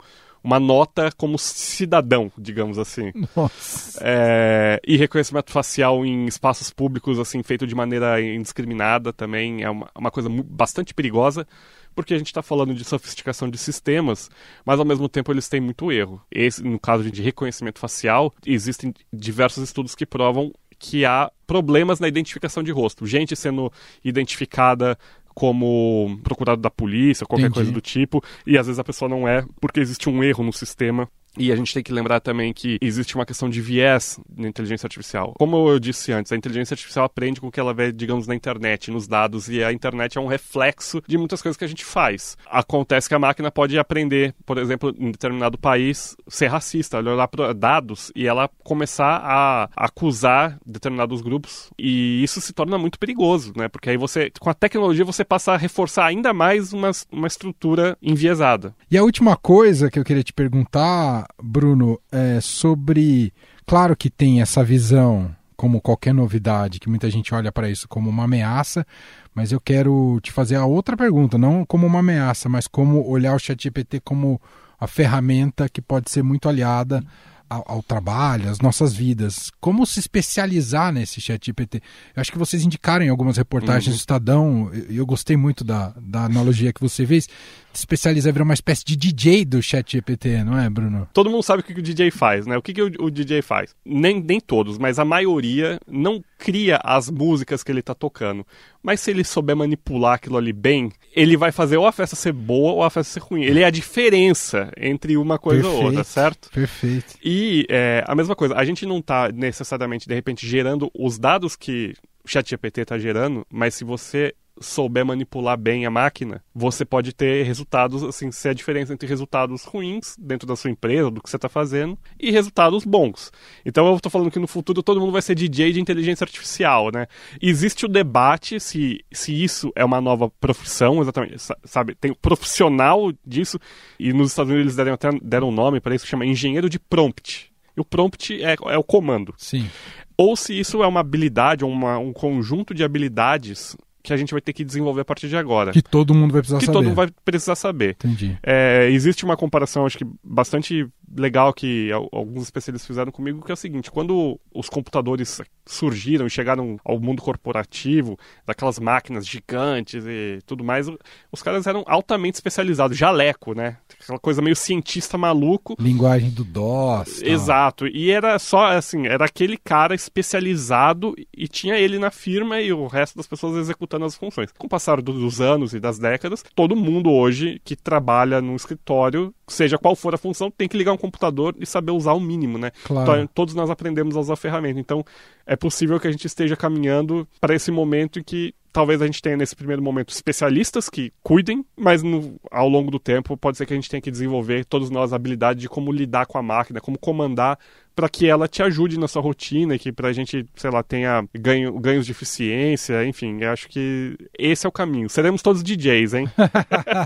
uma 0.48 0.62
nota 0.62 1.12
como 1.18 1.38
cidadão, 1.38 2.32
digamos 2.38 2.80
assim. 2.80 3.12
Nossa. 3.36 4.00
É, 4.02 4.80
e 4.88 4.96
reconhecimento 4.96 5.52
facial 5.52 6.06
em 6.06 6.26
espaços 6.26 6.72
públicos, 6.72 7.20
assim, 7.20 7.44
feito 7.44 7.68
de 7.68 7.76
maneira 7.76 8.22
indiscriminada 8.22 9.12
também 9.12 9.62
é 9.62 9.70
uma, 9.70 9.90
uma 9.94 10.10
coisa 10.10 10.30
bastante 10.30 10.94
perigosa, 10.94 11.46
porque 11.94 12.14
a 12.14 12.18
gente 12.18 12.28
está 12.28 12.42
falando 12.42 12.74
de 12.74 12.86
sofisticação 12.86 13.50
de 13.50 13.58
sistemas, 13.58 14.30
mas 14.64 14.80
ao 14.80 14.86
mesmo 14.86 15.10
tempo 15.10 15.34
eles 15.34 15.50
têm 15.50 15.60
muito 15.60 15.92
erro. 15.92 16.22
Esse, 16.32 16.64
no 16.64 16.80
caso 16.80 17.12
de 17.12 17.22
reconhecimento 17.22 17.80
facial, 17.80 18.34
existem 18.46 18.94
diversos 19.12 19.62
estudos 19.66 19.96
que 19.96 20.06
provam 20.06 20.54
que 20.80 21.04
há 21.04 21.30
problemas 21.46 22.00
na 22.00 22.08
identificação 22.08 22.64
de 22.64 22.72
rosto. 22.72 23.06
Gente 23.06 23.36
sendo 23.36 23.70
identificada 24.02 24.98
como 25.38 26.20
procurado 26.24 26.60
da 26.60 26.72
polícia, 26.72 27.24
qualquer 27.24 27.44
Entendi. 27.44 27.54
coisa 27.54 27.72
do 27.72 27.80
tipo, 27.80 28.24
e 28.44 28.58
às 28.58 28.66
vezes 28.66 28.80
a 28.80 28.84
pessoa 28.84 29.08
não 29.08 29.28
é, 29.28 29.46
porque 29.62 29.80
existe 29.80 30.10
um 30.10 30.24
erro 30.24 30.44
no 30.44 30.52
sistema 30.52 31.08
e 31.38 31.52
a 31.52 31.56
gente 31.56 31.74
tem 31.74 31.84
que 31.84 31.92
lembrar 31.92 32.20
também 32.20 32.54
que 32.54 32.78
existe 32.82 33.16
uma 33.16 33.26
questão 33.26 33.50
de 33.50 33.62
viés 33.62 34.20
na 34.36 34.48
inteligência 34.48 34.86
artificial. 34.86 35.34
Como 35.38 35.70
eu 35.70 35.80
disse 35.80 36.12
antes, 36.12 36.32
a 36.32 36.36
inteligência 36.36 36.74
artificial 36.74 37.06
aprende 37.06 37.40
com 37.40 37.48
o 37.48 37.52
que 37.52 37.60
ela 37.60 37.74
vê, 37.74 37.92
digamos, 37.92 38.28
na 38.28 38.36
internet, 38.36 38.92
nos 38.92 39.08
dados, 39.08 39.50
e 39.50 39.64
a 39.64 39.72
internet 39.72 40.18
é 40.18 40.22
um 40.22 40.28
reflexo 40.28 41.02
de 41.08 41.18
muitas 41.18 41.42
coisas 41.42 41.58
que 41.58 41.66
a 41.66 41.68
gente 41.68 41.86
faz. 41.86 42.38
Acontece 42.48 43.08
que 43.08 43.16
a 43.16 43.20
máquina 43.20 43.52
pode 43.52 43.78
aprender, 43.78 44.34
por 44.46 44.58
exemplo, 44.58 44.94
em 44.98 45.12
determinado 45.12 45.58
país, 45.58 46.16
ser 46.28 46.48
racista, 46.48 46.98
olhar 46.98 47.28
para 47.28 47.54
dados 47.54 48.12
e 48.16 48.28
ela 48.28 48.50
começar 48.64 49.22
a 49.24 49.70
acusar 49.76 50.58
determinados 50.66 51.22
grupos, 51.22 51.72
e 51.78 52.24
isso 52.24 52.42
se 52.42 52.54
torna 52.54 52.78
muito 52.78 53.00
perigoso, 53.00 53.54
né? 53.56 53.68
Porque 53.68 53.90
aí 53.90 53.98
você, 53.98 54.32
com 54.40 54.50
a 54.50 54.54
tecnologia, 54.54 55.06
você 55.06 55.24
passa 55.24 55.54
a 55.54 55.58
reforçar 55.58 56.06
ainda 56.06 56.34
mais 56.34 56.74
uma, 56.74 56.92
uma 57.12 57.28
estrutura 57.28 57.98
enviesada. 58.02 58.76
E 58.90 58.98
a 58.98 59.04
última 59.04 59.36
coisa 59.36 59.90
que 59.90 60.00
eu 60.00 60.04
queria 60.04 60.24
te 60.24 60.34
perguntar 60.34 61.27
Bruno, 61.42 62.00
é, 62.12 62.40
sobre. 62.42 63.34
Claro 63.66 63.96
que 63.96 64.10
tem 64.10 64.42
essa 64.42 64.64
visão, 64.64 65.36
como 65.56 65.82
qualquer 65.82 66.14
novidade, 66.14 66.80
que 66.80 66.90
muita 66.90 67.10
gente 67.10 67.34
olha 67.34 67.52
para 67.52 67.70
isso 67.70 67.88
como 67.88 68.10
uma 68.10 68.24
ameaça, 68.24 68.86
mas 69.34 69.52
eu 69.52 69.60
quero 69.60 70.20
te 70.22 70.32
fazer 70.32 70.56
a 70.56 70.66
outra 70.66 70.96
pergunta, 70.96 71.38
não 71.38 71.66
como 71.66 71.86
uma 71.86 72.00
ameaça, 72.00 72.48
mas 72.48 72.68
como 72.68 73.08
olhar 73.08 73.36
o 73.36 73.40
ChatGPT 73.40 74.00
como 74.00 74.40
a 74.80 74.88
ferramenta 74.88 75.68
que 75.68 75.82
pode 75.82 76.12
ser 76.12 76.24
muito 76.24 76.48
aliada 76.48 77.04
ao, 77.50 77.64
ao, 77.68 77.84
trabalho, 77.84 78.50
às 78.50 78.60
nossas 78.60 78.94
vidas. 78.94 79.52
Como 79.60 79.86
se 79.86 80.00
especializar 80.00 80.92
nesse 80.92 81.22
chat 81.22 81.46
GPT? 81.46 81.82
Eu 82.16 82.22
acho 82.22 82.32
que 82.32 82.38
vocês 82.38 82.64
indicaram 82.64 83.06
em 83.06 83.10
algumas 83.10 83.38
reportagens 83.38 83.88
uhum. 83.88 83.94
do 83.94 83.98
Estadão, 83.98 84.72
eu, 84.74 84.98
eu 84.98 85.06
gostei 85.06 85.38
muito 85.38 85.64
da, 85.64 85.94
da 86.00 86.26
analogia 86.26 86.74
que 86.74 86.82
você 86.82 87.06
fez, 87.06 87.28
especializar 87.74 88.34
virar 88.34 88.44
uma 88.44 88.54
espécie 88.54 88.84
de 88.84 88.96
DJ 88.96 89.46
do 89.46 89.62
chat 89.62 89.92
GPT, 89.92 90.44
não 90.44 90.58
é, 90.58 90.70
Bruno? 90.70 91.08
Todo 91.14 91.30
mundo 91.30 91.44
sabe 91.44 91.62
o 91.62 91.64
que 91.64 91.74
o 91.74 91.82
DJ 91.82 92.12
faz, 92.12 92.46
né? 92.46 92.58
O 92.58 92.62
que, 92.62 92.74
que 92.74 92.82
o, 92.82 92.92
o 93.00 93.12
DJ 93.12 93.42
faz? 93.42 93.76
Nem, 93.86 94.22
nem 94.22 94.40
todos, 94.40 94.78
mas 94.78 95.00
a 95.00 95.06
maioria 95.06 95.80
não 95.88 96.22
cria 96.38 96.80
as 96.84 97.10
músicas 97.10 97.64
que 97.64 97.72
ele 97.72 97.80
está 97.80 97.96
tocando. 97.96 98.46
Mas 98.82 99.02
se 99.02 99.12
ele 99.12 99.24
souber 99.24 99.56
manipular 99.56 100.16
aquilo 100.16 100.38
ali 100.38 100.54
bem, 100.54 100.92
ele 101.14 101.36
vai 101.36 101.52
fazer 101.52 101.78
ou 101.78 101.88
a 101.88 101.92
festa 101.92 102.16
ser 102.16 102.32
boa 102.32 102.74
ou 102.74 102.84
a 102.84 102.90
festa 102.90 103.14
ser 103.14 103.20
ruim. 103.20 103.44
Ele 103.44 103.62
é 103.62 103.66
a 103.66 103.70
diferença 103.70 104.72
entre 104.78 105.18
uma 105.18 105.38
coisa 105.38 105.64
perfeito, 105.64 105.82
ou 105.82 105.88
outra, 105.88 106.04
certo? 106.04 106.50
Perfeito. 106.52 107.16
E 107.24 107.66
é, 107.70 108.04
a 108.08 108.16
mesma 108.16 108.36
coisa, 108.36 108.56
a 108.56 108.64
gente 108.64 108.86
não 108.86 109.00
está 109.00 109.30
necessariamente, 109.32 110.08
de 110.08 110.14
repente, 110.14 110.48
gerando 110.48 110.92
os 110.94 111.18
dados 111.18 111.56
que 111.56 111.94
o 112.24 112.28
ChatGPT 112.28 112.82
está 112.82 112.98
gerando, 113.00 113.46
mas 113.50 113.74
se 113.74 113.84
você 113.84 114.34
souber 114.60 115.06
manipular 115.06 115.58
bem 115.58 115.86
a 115.86 115.90
máquina, 115.90 116.44
você 116.54 116.86
pode 116.86 117.14
ter 117.14 117.44
resultados, 117.44 118.04
assim, 118.04 118.32
ser 118.32 118.50
a 118.50 118.54
diferença 118.54 118.94
entre 118.94 119.08
resultados 119.08 119.64
ruins 119.64 120.16
dentro 120.18 120.48
da 120.48 120.56
sua 120.56 120.72
empresa, 120.72 121.12
do 121.12 121.22
que 121.22 121.30
você 121.30 121.36
está 121.36 121.50
fazendo, 121.50 121.98
e 122.20 122.32
resultados 122.32 122.86
bons. 122.86 123.32
Então 123.66 123.88
eu 123.88 123.96
estou 123.96 124.12
falando 124.12 124.32
que 124.32 124.40
no 124.40 124.48
futuro 124.48 124.84
todo 124.84 125.00
mundo 125.00 125.12
vai 125.12 125.22
ser 125.22 125.36
DJ 125.36 125.74
de 125.74 125.82
inteligência 125.82 126.24
artificial, 126.24 126.92
né? 126.92 127.08
Existe 127.42 127.86
o 127.86 127.90
debate 127.90 128.60
se, 128.60 129.04
se 129.12 129.44
isso 129.44 129.72
é 129.76 129.86
uma 129.86 130.02
nova 130.02 130.30
profissão, 130.40 131.02
exatamente, 131.02 131.36
sabe? 131.64 131.96
Tem 131.96 132.14
profissional 132.14 133.12
disso, 133.26 133.60
e 134.00 134.14
nos 134.14 134.32
Estados 134.32 134.52
Unidos 134.52 134.68
eles 134.68 134.76
deram 134.76 134.94
até 134.94 135.10
deram 135.22 135.50
um 135.50 135.52
nome 135.52 135.80
para 135.80 135.96
isso, 135.96 136.06
que 136.06 136.12
chama 136.12 136.26
engenheiro 136.26 136.70
de 136.70 136.80
prompt. 136.80 137.52
E 137.76 137.80
o 137.80 137.86
prompt 137.86 138.44
é, 138.44 138.56
é 138.70 138.78
o 138.78 138.84
comando. 138.84 139.34
Sim 139.38 139.70
ou 140.18 140.36
se 140.36 140.60
isso 140.60 140.82
é 140.82 140.88
uma 140.88 141.02
habilidade, 141.02 141.64
uma, 141.64 142.00
um 142.00 142.12
conjunto 142.12 142.74
de 142.74 142.84
habilidades 142.84 143.78
que 144.08 144.14
a 144.14 144.18
gente 144.18 144.32
vai 144.32 144.42
ter 144.42 144.54
que 144.54 144.64
desenvolver 144.64 145.02
a 145.02 145.06
partir 145.06 145.28
de 145.28 145.36
agora. 145.36 145.72
Que 145.72 145.82
todo 145.82 146.14
mundo 146.14 146.32
vai 146.32 146.42
precisar 146.42 146.60
que 146.60 146.66
saber. 146.66 146.78
Que 146.78 146.80
todo 146.80 146.86
mundo 146.86 146.96
vai 146.96 147.10
precisar 147.26 147.56
saber. 147.56 147.90
Entendi. 147.92 148.38
É, 148.42 148.90
existe 148.90 149.26
uma 149.26 149.36
comparação, 149.36 149.86
acho 149.86 149.98
que 149.98 150.08
bastante 150.24 150.88
legal 151.16 151.54
que 151.54 151.92
alguns 152.12 152.44
especialistas 152.44 152.88
fizeram 152.88 153.12
comigo, 153.12 153.44
que 153.44 153.52
é 153.52 153.54
o 153.54 153.58
seguinte, 153.58 153.92
quando 153.92 154.40
os 154.54 154.70
computadores 154.70 155.42
surgiram 155.66 156.26
e 156.26 156.30
chegaram 156.30 156.78
ao 156.84 157.00
mundo 157.00 157.22
corporativo, 157.22 158.18
daquelas 158.46 158.80
máquinas 158.80 159.28
gigantes 159.28 160.04
e 160.06 160.40
tudo 160.46 160.64
mais, 160.64 160.88
os 161.32 161.42
caras 161.42 161.68
eram 161.68 161.84
altamente 161.86 162.36
especializados, 162.36 162.98
jaleco, 162.98 163.54
né? 163.54 163.78
Aquela 164.02 164.20
coisa 164.20 164.42
meio 164.42 164.56
cientista 164.56 165.18
maluco. 165.18 165.76
Linguagem 165.80 166.30
do 166.30 166.44
DOS. 166.44 167.20
Tal. 167.20 167.30
Exato. 167.30 167.88
E 167.88 168.12
era 168.12 168.38
só, 168.40 168.68
assim, 168.68 169.08
era 169.08 169.26
aquele 169.26 169.58
cara 169.58 169.96
especializado 169.96 171.16
e 171.36 171.48
tinha 171.48 171.78
ele 171.78 172.00
na 172.00 172.12
firma 172.12 172.62
e 172.62 172.72
o 172.72 172.88
resto 172.88 173.18
das 173.18 173.28
pessoas 173.28 173.58
executando 173.58 174.06
as 174.06 174.16
funções. 174.16 174.52
Com 174.58 174.68
o 174.68 174.70
passar 174.70 175.02
dos 175.02 175.42
anos 175.42 175.74
e 175.74 175.80
das 175.80 176.00
décadas, 176.00 176.44
todo 176.56 176.76
mundo 176.76 177.12
hoje 177.12 177.62
que 177.64 177.76
trabalha 177.76 178.42
no 178.42 178.56
escritório, 178.56 179.34
seja 179.48 179.78
qual 179.78 179.96
for 179.96 180.14
a 180.14 180.18
função, 180.18 180.52
tem 180.52 180.68
que 180.68 180.78
ligar 180.78 180.92
um 180.92 180.98
computador 180.98 181.56
e 181.60 181.66
saber 181.66 181.92
usar 181.92 182.14
o 182.14 182.20
mínimo, 182.20 182.58
né? 182.58 182.72
Claro. 182.84 183.12
Então, 183.12 183.30
todos 183.34 183.54
nós 183.54 183.70
aprendemos 183.70 184.18
a 184.18 184.20
usar 184.20 184.34
a 184.34 184.38
ferramenta. 184.38 184.80
Então, 184.80 185.04
é 185.46 185.56
possível 185.56 186.00
que 186.00 186.08
a 186.08 186.12
gente 186.12 186.26
esteja 186.26 186.56
caminhando 186.56 187.28
para 187.40 187.56
esse 187.56 187.72
momento 187.72 188.20
em 188.20 188.24
que 188.24 188.54
talvez 188.72 189.02
a 189.02 189.06
gente 189.06 189.22
tenha 189.22 189.38
nesse 189.38 189.56
primeiro 189.56 189.82
momento 189.82 190.10
especialistas 190.10 190.90
que 190.90 191.12
cuidem, 191.24 191.66
mas 191.76 192.04
no, 192.04 192.40
ao 192.52 192.68
longo 192.68 192.92
do 192.92 193.00
tempo 193.00 193.36
pode 193.38 193.58
ser 193.58 193.66
que 193.66 193.74
a 193.74 193.76
gente 193.76 193.90
tenha 193.90 194.02
que 194.02 194.12
desenvolver 194.12 194.66
todos 194.66 194.90
nós 194.90 195.14
a 195.14 195.16
habilidade 195.16 195.60
de 195.60 195.70
como 195.70 195.92
lidar 195.92 196.26
com 196.26 196.38
a 196.38 196.44
máquina, 196.44 196.80
como 196.80 196.98
comandar 196.98 197.58
para 197.98 198.08
que 198.08 198.28
ela 198.28 198.48
te 198.48 198.62
ajude 198.62 199.00
na 199.00 199.08
sua 199.08 199.24
rotina 199.24 199.74
e 199.74 199.80
que 199.80 199.92
para 199.92 200.10
a 200.10 200.14
gente, 200.14 200.46
sei 200.56 200.70
lá, 200.70 200.84
tenha 200.84 201.28
ganho, 201.34 201.80
ganhos 201.80 202.06
de 202.06 202.12
eficiência, 202.12 203.04
enfim, 203.04 203.40
eu 203.42 203.50
acho 203.50 203.68
que 203.68 204.16
esse 204.38 204.68
é 204.68 204.70
o 204.70 204.72
caminho. 204.72 205.10
Seremos 205.10 205.42
todos 205.42 205.64
DJs, 205.64 206.14
hein? 206.14 206.30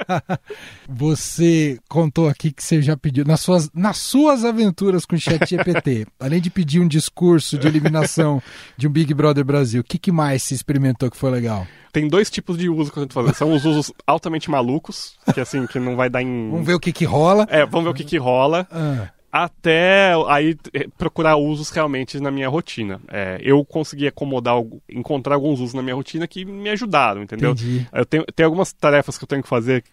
você 0.90 1.80
contou 1.88 2.28
aqui 2.28 2.52
que 2.52 2.62
você 2.62 2.82
já 2.82 2.98
pediu, 2.98 3.24
nas 3.24 3.40
suas, 3.40 3.72
nas 3.74 4.00
suas 4.00 4.44
aventuras 4.44 5.06
com 5.06 5.16
o 5.16 5.20
ChatGPT, 5.20 6.08
além 6.20 6.42
de 6.42 6.50
pedir 6.50 6.82
um 6.82 6.88
discurso 6.90 7.58
de 7.58 7.66
eliminação 7.68 8.44
de 8.76 8.86
um 8.86 8.92
Big 8.92 9.14
Brother 9.14 9.46
Brasil, 9.46 9.80
o 9.80 9.86
que, 9.86 9.98
que 9.98 10.12
mais 10.12 10.44
se 10.44 10.54
experimentou 10.54 11.10
que 11.10 11.16
foi 11.16 11.32
legal? 11.32 11.51
Tem 11.92 12.08
dois 12.08 12.30
tipos 12.30 12.58
de 12.58 12.70
uso 12.70 12.92
que 12.92 12.98
eu 12.98 13.04
tento 13.04 13.14
fazer. 13.14 13.34
São 13.36 13.54
os 13.54 13.66
usos 13.66 13.92
altamente 14.08 14.50
malucos, 14.50 15.18
que 15.34 15.42
assim, 15.42 15.68
que 15.68 15.78
não 15.80 15.96
vai 15.96 16.10
dar 16.10 16.22
em. 16.22 16.50
Vamos 16.50 16.66
ver 16.66 16.74
o 16.74 16.80
que 16.80 16.94
que 16.94 17.04
rola. 17.04 17.46
É, 17.50 17.66
vamos 17.66 17.84
ver 17.84 17.90
o 17.90 17.94
que 17.94 18.04
que 18.04 18.18
rola. 18.18 18.68
Ah 18.72 19.10
até 19.32 20.12
aí 20.28 20.58
eh, 20.74 20.88
procurar 20.98 21.38
usos 21.38 21.70
realmente 21.70 22.20
na 22.20 22.30
minha 22.30 22.50
rotina. 22.50 23.00
É, 23.08 23.40
eu 23.42 23.64
consegui 23.64 24.06
acomodar, 24.06 24.56
encontrar 24.90 25.36
alguns 25.36 25.62
usos 25.62 25.74
na 25.74 25.82
minha 25.82 25.96
rotina 25.96 26.28
que 26.28 26.44
me 26.44 26.70
ajudaram, 26.70 27.24
entendeu? 27.24 27.52
Entendi. 27.52 27.88
Eu 27.94 28.06
tenho, 28.06 28.26
tenho 28.36 28.48
algumas 28.48 28.74
tarefas 28.74 29.18
que 29.18 29.24
eu 29.24 29.28
tenho 29.28 29.42
que 29.42 29.48
fazer 29.48 29.84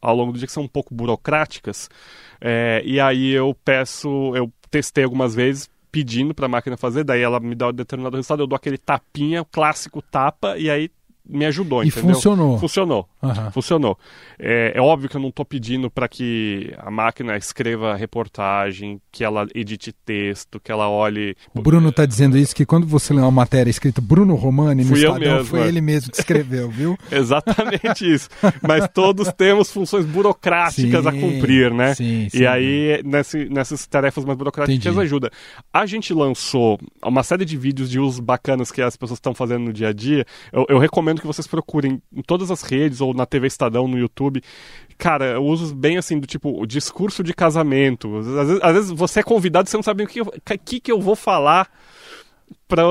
ao 0.00 0.14
longo 0.14 0.32
do 0.32 0.38
dia 0.38 0.46
que 0.46 0.52
são 0.52 0.64
um 0.64 0.68
pouco 0.68 0.94
burocráticas, 0.94 1.88
é, 2.40 2.82
e 2.84 3.00
aí 3.00 3.30
eu 3.30 3.56
peço, 3.64 4.32
eu 4.36 4.52
testei 4.70 5.02
algumas 5.02 5.34
vezes 5.34 5.68
pedindo 5.92 6.34
para 6.34 6.46
a 6.46 6.48
máquina 6.48 6.76
fazer, 6.76 7.04
daí 7.04 7.20
ela 7.20 7.38
me 7.38 7.54
dá 7.54 7.68
um 7.68 7.72
determinado 7.72 8.16
resultado, 8.16 8.42
eu 8.42 8.46
dou 8.46 8.56
aquele 8.56 8.78
tapinha, 8.78 9.44
clássico 9.44 10.00
tapa, 10.00 10.56
e 10.56 10.70
aí 10.70 10.90
me 11.24 11.46
ajudou, 11.46 11.84
e 11.84 11.88
entendeu? 11.88 12.14
funcionou. 12.14 12.58
Funcionou. 12.58 13.08
Uhum. 13.22 13.50
Funcionou. 13.52 13.98
É, 14.38 14.72
é, 14.74 14.80
óbvio 14.80 15.08
que 15.08 15.16
eu 15.16 15.20
não 15.20 15.28
estou 15.28 15.44
pedindo 15.44 15.88
para 15.88 16.08
que 16.08 16.74
a 16.78 16.90
máquina 16.90 17.36
escreva 17.36 17.94
reportagem, 17.94 19.00
que 19.12 19.22
ela 19.22 19.46
edite 19.54 19.92
texto, 19.92 20.58
que 20.58 20.72
ela 20.72 20.88
olhe. 20.88 21.36
O 21.54 21.62
Bruno 21.62 21.90
está 21.90 22.04
dizendo 22.04 22.36
isso 22.36 22.54
que 22.54 22.66
quando 22.66 22.86
você 22.86 23.14
lê 23.14 23.20
uma 23.20 23.30
matéria 23.30 23.70
escrita 23.70 24.00
Bruno 24.00 24.34
Romani 24.34 24.84
no 24.84 24.96
Estadão, 24.96 25.44
foi 25.44 25.60
é. 25.60 25.68
ele 25.68 25.80
mesmo 25.80 26.10
que 26.10 26.18
escreveu, 26.18 26.68
viu? 26.68 26.98
Exatamente 27.10 28.12
isso. 28.12 28.28
Mas 28.60 28.88
todos 28.92 29.32
temos 29.32 29.70
funções 29.70 30.04
burocráticas 30.04 31.02
sim, 31.02 31.08
a 31.08 31.12
cumprir, 31.12 31.72
né? 31.72 31.94
Sim, 31.94 32.28
sim. 32.28 32.38
E 32.38 32.46
aí, 32.46 33.00
nesse, 33.04 33.48
nessas 33.48 33.86
tarefas 33.86 34.24
mais 34.24 34.36
burocráticas, 34.36 34.84
Entendi. 34.84 35.00
ajuda. 35.00 35.30
A 35.72 35.86
gente 35.86 36.12
lançou 36.12 36.80
uma 37.04 37.22
série 37.22 37.44
de 37.44 37.56
vídeos 37.56 37.88
de 37.88 38.00
usos 38.00 38.18
bacanas 38.18 38.72
que 38.72 38.82
as 38.82 38.96
pessoas 38.96 39.18
estão 39.18 39.34
fazendo 39.34 39.64
no 39.64 39.72
dia 39.72 39.88
a 39.88 39.92
dia. 39.92 40.26
Eu, 40.52 40.66
eu 40.68 40.78
recomendo 40.78 41.11
que 41.20 41.26
vocês 41.26 41.46
procurem 41.46 42.00
em 42.12 42.22
todas 42.22 42.50
as 42.50 42.62
redes 42.62 43.00
ou 43.00 43.12
na 43.12 43.26
TV 43.26 43.46
Estadão, 43.46 43.86
no 43.86 43.98
YouTube. 43.98 44.42
Cara, 44.96 45.40
usos 45.40 45.72
bem 45.72 45.96
assim, 45.96 46.18
do 46.18 46.26
tipo, 46.26 46.66
discurso 46.66 47.22
de 47.22 47.34
casamento. 47.34 48.16
Às 48.18 48.26
vezes, 48.26 48.62
às 48.62 48.72
vezes 48.74 48.90
você 48.90 49.20
é 49.20 49.22
convidado 49.22 49.66
e 49.66 49.70
você 49.70 49.76
não 49.76 49.82
sabe 49.82 50.04
o 50.04 50.06
que, 50.06 50.20
que, 50.64 50.80
que 50.80 50.92
eu 50.92 51.00
vou 51.00 51.16
falar 51.16 51.68
para 52.66 52.84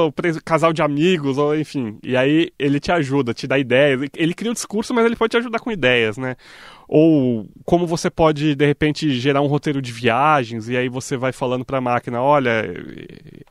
casal 0.44 0.74
de 0.74 0.82
amigos, 0.82 1.38
ou 1.38 1.56
enfim. 1.56 1.98
E 2.04 2.16
aí 2.16 2.50
ele 2.58 2.80
te 2.80 2.92
ajuda, 2.92 3.34
te 3.34 3.48
dá 3.48 3.58
ideias. 3.58 4.02
Ele 4.16 4.34
cria 4.34 4.52
um 4.52 4.54
discurso, 4.54 4.94
mas 4.94 5.06
ele 5.06 5.16
pode 5.16 5.32
te 5.32 5.38
ajudar 5.38 5.60
com 5.60 5.72
ideias, 5.72 6.18
né? 6.18 6.36
Ou 6.88 7.48
como 7.64 7.88
você 7.88 8.10
pode, 8.10 8.54
de 8.56 8.66
repente, 8.66 9.10
gerar 9.12 9.42
um 9.42 9.48
roteiro 9.48 9.82
de 9.82 9.92
viagens 9.92 10.68
e 10.68 10.76
aí 10.76 10.90
você 10.90 11.16
vai 11.16 11.32
falando 11.32 11.64
para 11.64 11.78
a 11.78 11.82
máquina: 11.82 12.22
olha, 12.22 12.66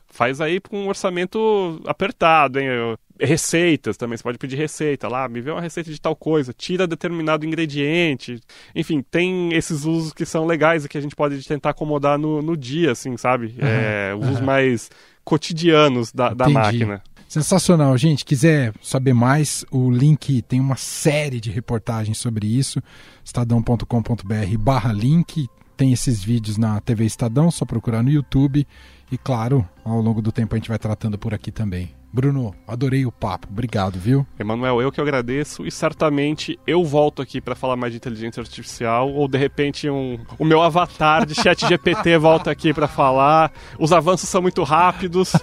faz 0.07 0.39
aí 0.39 0.59
com 0.59 0.83
um 0.83 0.87
orçamento 0.87 1.81
apertado, 1.85 2.59
hein? 2.59 2.95
receitas 3.21 3.97
também, 3.97 4.17
você 4.17 4.23
pode 4.23 4.37
pedir 4.37 4.55
receita 4.55 5.07
lá, 5.07 5.29
me 5.29 5.41
vê 5.41 5.51
uma 5.51 5.61
receita 5.61 5.91
de 5.91 6.01
tal 6.01 6.15
coisa, 6.15 6.53
tira 6.53 6.87
determinado 6.87 7.45
ingrediente. 7.45 8.41
Enfim, 8.75 9.01
tem 9.01 9.53
esses 9.53 9.85
usos 9.85 10.11
que 10.11 10.25
são 10.25 10.45
legais 10.45 10.83
e 10.83 10.89
que 10.89 10.97
a 10.97 11.01
gente 11.01 11.15
pode 11.15 11.47
tentar 11.47 11.69
acomodar 11.69 12.17
no, 12.17 12.41
no 12.41 12.57
dia, 12.57 12.91
assim, 12.91 13.15
sabe? 13.17 13.47
Uhum, 13.47 13.67
é, 13.67 14.15
usos 14.15 14.39
uhum. 14.39 14.45
mais 14.45 14.89
cotidianos 15.23 16.11
da, 16.11 16.33
da 16.33 16.49
máquina. 16.49 17.01
Sensacional, 17.27 17.97
gente. 17.97 18.25
Quiser 18.25 18.73
saber 18.81 19.13
mais, 19.13 19.63
o 19.71 19.89
link 19.89 20.41
tem 20.41 20.59
uma 20.59 20.75
série 20.75 21.39
de 21.39 21.49
reportagens 21.49 22.17
sobre 22.17 22.45
isso. 22.45 22.81
estadão.com.br 23.23 24.57
barra 24.59 24.91
link. 24.91 25.47
Tem 25.77 25.93
esses 25.93 26.21
vídeos 26.21 26.57
na 26.57 26.79
TV 26.81 27.05
Estadão, 27.05 27.49
só 27.49 27.65
procurar 27.65 28.03
no 28.03 28.09
YouTube. 28.09 28.67
E 29.09 29.17
claro, 29.17 29.67
ao 29.83 30.01
longo 30.01 30.21
do 30.21 30.31
tempo 30.31 30.55
a 30.55 30.57
gente 30.57 30.67
vai 30.67 30.77
tratando 30.77 31.17
por 31.17 31.33
aqui 31.33 31.51
também. 31.51 32.00
Bruno, 32.13 32.53
adorei 32.67 33.05
o 33.05 33.11
papo. 33.11 33.47
Obrigado, 33.49 33.97
viu? 33.97 34.25
Emanuel, 34.37 34.81
eu 34.81 34.91
que 34.91 34.99
agradeço 34.99 35.65
e 35.65 35.71
certamente 35.71 36.59
eu 36.67 36.83
volto 36.83 37.21
aqui 37.21 37.39
para 37.39 37.55
falar 37.55 37.75
mais 37.77 37.93
de 37.93 37.97
inteligência 37.97 38.41
artificial 38.41 39.09
ou 39.09 39.27
de 39.27 39.37
repente 39.37 39.89
um, 39.89 40.19
o 40.37 40.43
meu 40.43 40.61
avatar 40.61 41.25
de 41.25 41.33
chat 41.35 41.65
GPT 41.65 42.17
volta 42.19 42.51
aqui 42.51 42.73
para 42.73 42.87
falar. 42.87 43.51
Os 43.79 43.93
avanços 43.93 44.27
são 44.27 44.41
muito 44.41 44.61
rápidos, 44.63 45.33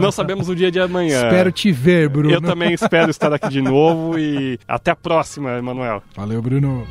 não 0.00 0.10
sabemos 0.10 0.48
o 0.48 0.56
dia 0.56 0.70
de 0.70 0.80
amanhã. 0.80 1.24
Espero 1.24 1.52
te 1.52 1.70
ver, 1.70 2.08
Bruno. 2.08 2.34
Eu 2.34 2.40
também 2.40 2.72
espero 2.72 3.10
estar 3.10 3.32
aqui 3.32 3.48
de 3.48 3.62
novo 3.62 4.18
e 4.18 4.58
até 4.66 4.90
a 4.90 4.96
próxima, 4.96 5.52
Emanuel. 5.52 6.02
Valeu, 6.16 6.42
Bruno. 6.42 6.86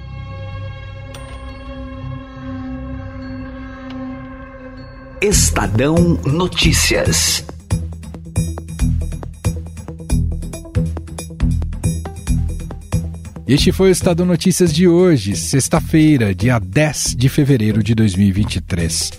Estadão 5.22 5.96
Notícias. 6.26 7.46
Este 13.48 13.72
foi 13.72 13.90
o 13.90 13.92
Estadão 13.92 14.26
Notícias 14.26 14.74
de 14.74 14.88
hoje, 14.88 15.36
sexta-feira, 15.36 16.34
dia 16.34 16.58
10 16.58 17.14
de 17.16 17.30
fevereiro 17.30 17.84
de 17.84 17.94
2023. 17.94 19.12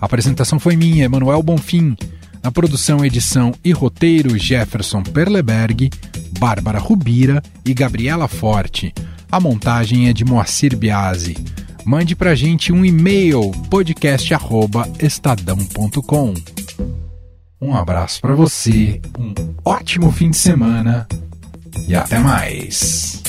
A 0.00 0.06
apresentação 0.06 0.58
foi 0.58 0.74
minha, 0.74 1.04
Emanuel 1.04 1.42
Bonfim. 1.42 1.94
Na 2.42 2.50
produção, 2.50 3.04
edição 3.04 3.52
e 3.62 3.72
roteiro, 3.72 4.38
Jefferson 4.38 5.02
Perleberg, 5.02 5.90
Bárbara 6.38 6.78
Rubira 6.78 7.42
e 7.62 7.74
Gabriela 7.74 8.26
Forte. 8.26 8.90
A 9.30 9.38
montagem 9.38 10.08
é 10.08 10.14
de 10.14 10.24
Moacir 10.24 10.74
Biasi. 10.74 11.36
Mande 11.84 12.16
pra 12.16 12.34
gente 12.34 12.72
um 12.72 12.86
e-mail 12.86 13.50
podcast@estadão.com. 13.68 16.32
Um 17.60 17.74
abraço 17.74 18.22
para 18.22 18.34
você, 18.34 19.02
um 19.18 19.34
ótimo 19.62 20.10
fim 20.10 20.30
de 20.30 20.38
semana 20.38 21.06
e 21.86 21.94
até 21.94 22.18
mais. 22.18 23.22